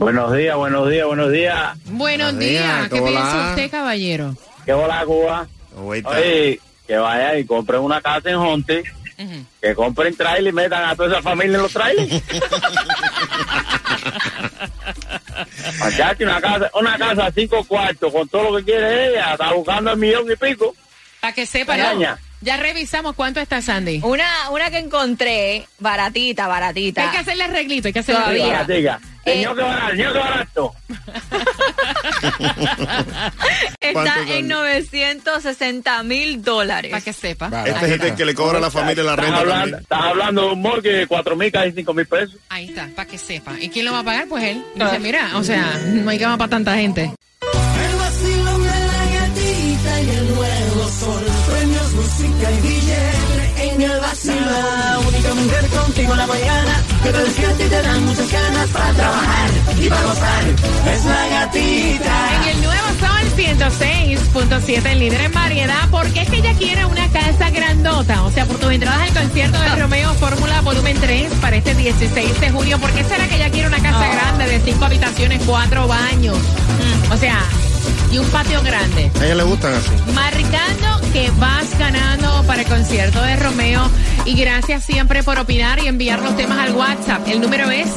Buenos 0.00 0.34
días, 0.34 0.56
buenos 0.56 0.88
días, 0.88 1.06
buenos 1.06 1.30
días. 1.30 1.76
Buenos 1.84 2.38
días, 2.38 2.64
días, 2.64 2.88
¿qué 2.88 2.98
¿cómo 3.00 3.06
piensa 3.10 3.50
usted, 3.50 3.70
caballero? 3.70 4.34
¿Qué 4.64 4.72
hola, 4.72 5.04
Cuba? 5.04 5.46
Oye, 5.76 6.58
que 6.86 6.96
vayan 6.96 7.38
y 7.38 7.44
compren 7.44 7.82
una 7.82 8.00
casa 8.00 8.30
en 8.30 8.36
Honte, 8.36 8.82
que 9.60 9.74
compren 9.74 10.16
trailer 10.16 10.54
y 10.54 10.56
metan 10.56 10.84
a 10.84 10.96
toda 10.96 11.10
esa 11.10 11.20
familia 11.20 11.56
en 11.56 11.62
los 11.62 11.72
trailers. 11.74 12.10
Muchacho, 15.84 16.24
una 16.24 16.40
casa, 16.40 16.70
una 16.80 16.96
casa 16.96 17.30
cinco 17.34 17.62
cuartos 17.64 18.10
con 18.10 18.26
todo 18.26 18.52
lo 18.52 18.56
que 18.56 18.64
quiere 18.64 19.10
ella, 19.10 19.32
está 19.32 19.52
buscando 19.52 19.92
el 19.92 19.98
millón 19.98 20.32
y 20.32 20.36
pico. 20.36 20.74
Para 21.20 21.34
que 21.34 21.44
sepa. 21.44 21.76
Ya 22.40 22.56
revisamos 22.56 23.14
cuánto 23.14 23.38
está 23.38 23.60
Sandy. 23.60 24.00
Una, 24.02 24.48
una 24.48 24.70
que 24.70 24.78
encontré, 24.78 25.68
baratita, 25.78 26.48
baratita. 26.48 27.02
Hay 27.02 27.10
que 27.10 27.18
hacerle 27.18 27.44
arreglito, 27.44 27.88
hay 27.88 27.92
que 27.92 27.98
hacerle 27.98 28.20
Todavía. 28.22 28.60
arreglito. 28.60 29.09
Eh. 29.24 29.46
barato. 30.14 30.72
Está 33.80 33.92
¿Cuánto 33.92 34.32
en 34.32 34.48
960 34.48 36.02
mil 36.04 36.42
dólares. 36.42 36.90
Para 36.90 37.04
que 37.04 37.12
sepa. 37.12 37.50
Este 37.66 37.94
es 37.94 38.00
el 38.00 38.14
que 38.14 38.24
le 38.24 38.34
cobra 38.34 38.58
a 38.58 38.60
la 38.60 38.70
familia 38.70 39.02
la 39.04 39.12
Estás 39.12 39.24
renta 39.26 39.40
hablando, 39.40 39.78
estás 39.78 40.00
hablando 40.02 40.42
de 40.42 40.48
un 40.52 40.62
morgue 40.62 40.92
de 40.92 41.06
cuatro 41.06 41.36
mil, 41.36 41.52
casi 41.52 41.72
cinco 41.72 41.92
mil 41.94 42.06
pesos. 42.06 42.36
Ahí 42.48 42.68
está, 42.68 42.88
para 42.94 43.08
que 43.08 43.18
sepa. 43.18 43.52
¿Y 43.60 43.68
quién 43.68 43.84
lo 43.84 43.92
va 43.92 44.00
a 44.00 44.04
pagar? 44.04 44.26
Pues 44.28 44.44
él. 44.44 44.64
Dice, 44.74 44.98
mira, 44.98 45.36
o 45.36 45.44
sea, 45.44 45.78
no 45.84 46.10
hay 46.10 46.18
cama 46.18 46.38
para 46.38 46.50
tanta 46.50 46.74
gente. 46.76 47.02
El 47.02 47.96
vacilón 47.96 48.62
de 48.62 48.68
la 48.68 49.04
gatita 49.18 50.00
y 50.00 50.10
el 50.10 50.34
nuevo 50.34 50.88
sol. 50.88 51.24
Premios 51.50 51.92
música 51.92 52.50
y 52.50 52.60
billete 52.60 53.74
en 53.74 53.82
el 53.82 54.00
vacilón. 54.00 54.46
La 54.46 54.98
única 54.98 55.34
mujer 55.34 55.66
contigo 55.68 56.12
en 56.12 56.18
la 56.18 56.26
mañana 56.26 56.69
que 57.02 57.10
te 57.10 57.18
despierta 57.18 57.64
y 57.64 57.68
te 57.68 57.82
dan 57.82 58.04
muchas 58.04 58.30
ganas 58.30 58.68
para 58.68 58.92
trabajar 58.92 59.50
y 59.78 59.88
para 59.88 60.02
gozar. 60.02 60.44
Es 60.92 61.04
la 61.04 61.28
gatita. 61.28 62.42
En 62.42 62.48
el 62.48 62.62
nuevo 62.62 62.86
Sol 63.00 63.36
106.7, 63.36 64.86
el 64.86 64.98
líder 64.98 65.20
en 65.22 65.32
variedad, 65.32 65.88
porque 65.90 66.22
es 66.22 66.30
que 66.30 66.36
ella 66.36 66.54
quiere 66.54 66.84
una 66.84 67.08
casa 67.08 67.50
grandota. 67.50 68.22
O 68.24 68.30
sea, 68.30 68.46
por 68.46 68.58
tus 68.58 68.72
entradas 68.72 69.08
al 69.08 69.22
concierto 69.22 69.60
de 69.60 69.76
Romeo 69.76 70.14
Fórmula 70.14 70.60
Volumen 70.60 70.98
3 71.00 71.32
para 71.40 71.56
este 71.56 71.74
16 71.74 72.40
de 72.40 72.50
junio. 72.50 72.78
¿Por 72.78 72.90
qué 72.92 73.04
será 73.04 73.26
que 73.28 73.36
ella 73.36 73.50
quiere 73.50 73.68
una 73.68 73.80
casa 73.80 74.06
grande 74.06 74.46
de 74.46 74.60
cinco 74.60 74.84
habitaciones, 74.84 75.40
cuatro 75.46 75.88
baños? 75.88 76.38
O 77.10 77.16
sea, 77.16 77.38
y 78.10 78.18
un 78.18 78.26
patio 78.28 78.62
grande. 78.62 79.10
A 79.20 79.24
ella 79.24 79.34
le 79.36 79.42
gustan 79.44 79.74
así. 79.74 79.90
Marcando 80.14 81.12
que 81.12 81.30
vas 81.38 81.78
ganando 81.78 82.42
para 82.46 82.62
el 82.62 82.68
concierto 82.68 83.22
de 83.22 83.36
Romeo. 83.36 83.88
Y 84.24 84.34
gracias 84.34 84.84
siempre 84.84 85.22
por 85.22 85.38
opinar 85.38 85.82
y 85.82 85.86
enviar 85.86 86.20
los 86.20 86.36
temas 86.36 86.58
al 86.58 86.74
WhatsApp. 86.74 87.26
El 87.26 87.40
número 87.40 87.70
es 87.70 87.88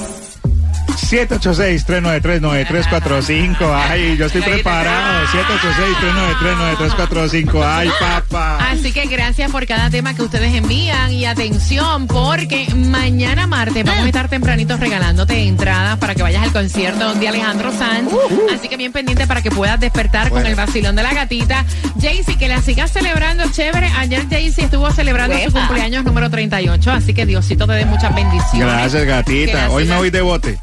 786-393-9345. 1.04 3.74
Ay, 3.74 4.18
yo 4.18 4.26
estoy 4.26 4.42
preparado. 4.42 5.26
786-393-9345. 5.28 7.64
Ay, 7.66 7.90
papá. 8.00 8.72
Así 8.72 8.92
que 8.92 9.06
gracias 9.06 9.52
por 9.52 9.66
cada 9.66 9.90
tema 9.90 10.14
que 10.14 10.24
ustedes 10.24 10.54
envían 10.54 11.12
y 11.12 11.26
atención 11.26 12.08
porque 12.08 12.68
mañana 12.76 13.48
martes 13.48 13.84
vamos 13.84 14.04
a 14.04 14.08
estar 14.08 14.30
tempranito 14.30 14.78
regalándote 14.78 15.44
entradas 15.44 15.98
para 15.98 16.16
que 16.16 16.24
vayas 16.24 16.44
al 16.44 16.52
concierto 16.52 17.14
de 17.16 17.28
Alejandro 17.28 17.72
Sanz. 17.72 18.12
Así 18.54 18.68
que 18.68 18.78
bien 18.78 18.92
pendiente 18.92 19.28
para 19.28 19.42
que 19.42 19.52
puedas 19.52 19.80
despertar 19.80 20.30
con 20.30 20.46
el 20.46 20.56
vacilón 20.56 20.96
de 20.96 21.04
la 21.04 21.14
gatita. 21.14 21.66
Jaycee, 22.00 22.38
que 22.38 22.48
la 22.48 22.62
sigas 22.62 22.92
celebrando 22.92 23.44
chévere. 23.52 23.88
Ayer 23.98 24.28
Jaycee 24.30 24.66
estuvo 24.66 24.90
celebrando 24.92 25.38
su 25.46 25.52
cumpleaños 25.52 26.04
número 26.04 26.30
38, 26.30 26.92
así 26.92 27.14
que 27.14 27.26
Diosito 27.26 27.68
te 27.68 27.74
dé 27.74 27.86
muchas 27.86 28.14
bendiciones. 28.16 28.60
Gracias, 28.60 29.06
gatita. 29.06 29.70
Hoy 29.70 29.86
me 29.86 29.98
voy 29.98 30.10
de 30.10 30.22
bote. 30.22 30.60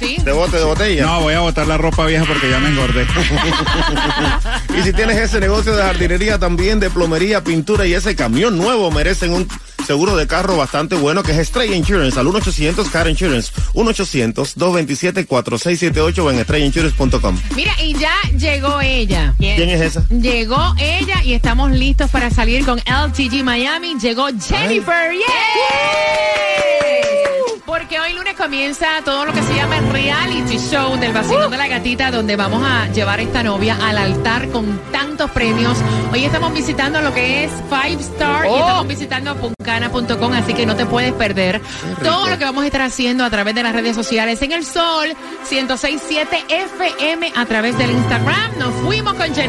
¿Sí? 0.00 0.16
De 0.24 0.32
bote, 0.32 0.56
de 0.56 0.64
botella. 0.64 1.04
No, 1.06 1.20
voy 1.20 1.34
a 1.34 1.40
botar 1.40 1.66
la 1.66 1.76
ropa 1.76 2.06
vieja 2.06 2.24
porque 2.24 2.48
ya 2.50 2.58
me 2.58 2.70
engordé. 2.70 3.06
Y 4.76 4.82
si 4.82 4.92
tienes 4.92 5.16
ese 5.18 5.40
negocio 5.40 5.74
de 5.74 5.82
jardinería 5.82 6.38
también, 6.38 6.78
de 6.80 6.90
plomería, 6.90 7.42
pintura 7.44 7.86
y 7.86 7.94
ese 7.94 8.14
camión 8.16 8.56
nuevo, 8.56 8.90
merecen 8.90 9.32
un 9.32 9.46
seguro 9.86 10.16
de 10.16 10.26
carro 10.26 10.56
bastante 10.56 10.94
bueno 10.94 11.22
que 11.22 11.32
es 11.32 11.48
Stray 11.48 11.74
Insurance 11.74 12.18
al 12.18 12.26
1-800 12.26 12.90
Car 12.90 13.08
Insurance. 13.08 13.52
1-800-227-4678 13.74 16.18
o 16.18 16.30
en 16.30 16.42
StrayInsurance.com. 16.44 17.38
Mira, 17.56 17.72
y 17.82 17.94
ya 17.94 18.14
llegó 18.36 18.80
ella. 18.80 19.34
¿Quién 19.38 19.68
es 19.68 19.80
esa? 19.80 20.06
Llegó 20.08 20.74
ella 20.78 21.22
y 21.24 21.34
estamos 21.34 21.70
listos 21.72 22.10
para 22.10 22.30
salir 22.30 22.64
con 22.64 22.78
LTG 22.78 23.42
Miami. 23.44 23.96
Llegó 24.00 24.26
Jennifer. 24.28 25.12
¡Yay! 25.12 26.49
Porque 27.70 28.00
hoy 28.00 28.14
lunes 28.14 28.34
comienza 28.34 28.86
todo 29.04 29.24
lo 29.26 29.32
que 29.32 29.40
se 29.42 29.54
llama 29.54 29.76
el 29.78 29.88
reality 29.92 30.58
show 30.58 30.96
del 30.98 31.12
vacilón 31.12 31.52
de 31.52 31.56
la 31.56 31.68
gatita, 31.68 32.10
donde 32.10 32.34
vamos 32.34 32.64
a 32.68 32.88
llevar 32.88 33.20
a 33.20 33.22
esta 33.22 33.44
novia 33.44 33.78
al 33.80 33.96
altar 33.96 34.48
con 34.48 34.76
tantos 34.90 35.30
premios. 35.30 35.78
Hoy 36.12 36.24
estamos 36.24 36.52
visitando 36.52 37.00
lo 37.00 37.14
que 37.14 37.44
es 37.44 37.52
Five 37.68 38.02
Star 38.02 38.44
y 38.44 38.48
Oh. 38.48 38.58
estamos 38.58 38.88
visitando 38.88 39.36
puncana.com, 39.36 40.32
así 40.32 40.52
que 40.52 40.66
no 40.66 40.74
te 40.74 40.84
puedes 40.84 41.12
perder 41.12 41.60
todo 42.02 42.26
lo 42.28 42.36
que 42.38 42.44
vamos 42.44 42.64
a 42.64 42.66
estar 42.66 42.82
haciendo 42.82 43.22
a 43.22 43.30
través 43.30 43.54
de 43.54 43.62
las 43.62 43.72
redes 43.72 43.94
sociales 43.94 44.42
en 44.42 44.50
el 44.50 44.64
Sol 44.66 45.06
1067 45.48 46.46
FM 46.48 47.32
a 47.36 47.46
través 47.46 47.78
del 47.78 47.92
Instagram. 47.92 48.58
Nos 48.58 48.74
fuimos 48.84 49.14
con 49.14 49.32
Jennifer. 49.32 49.48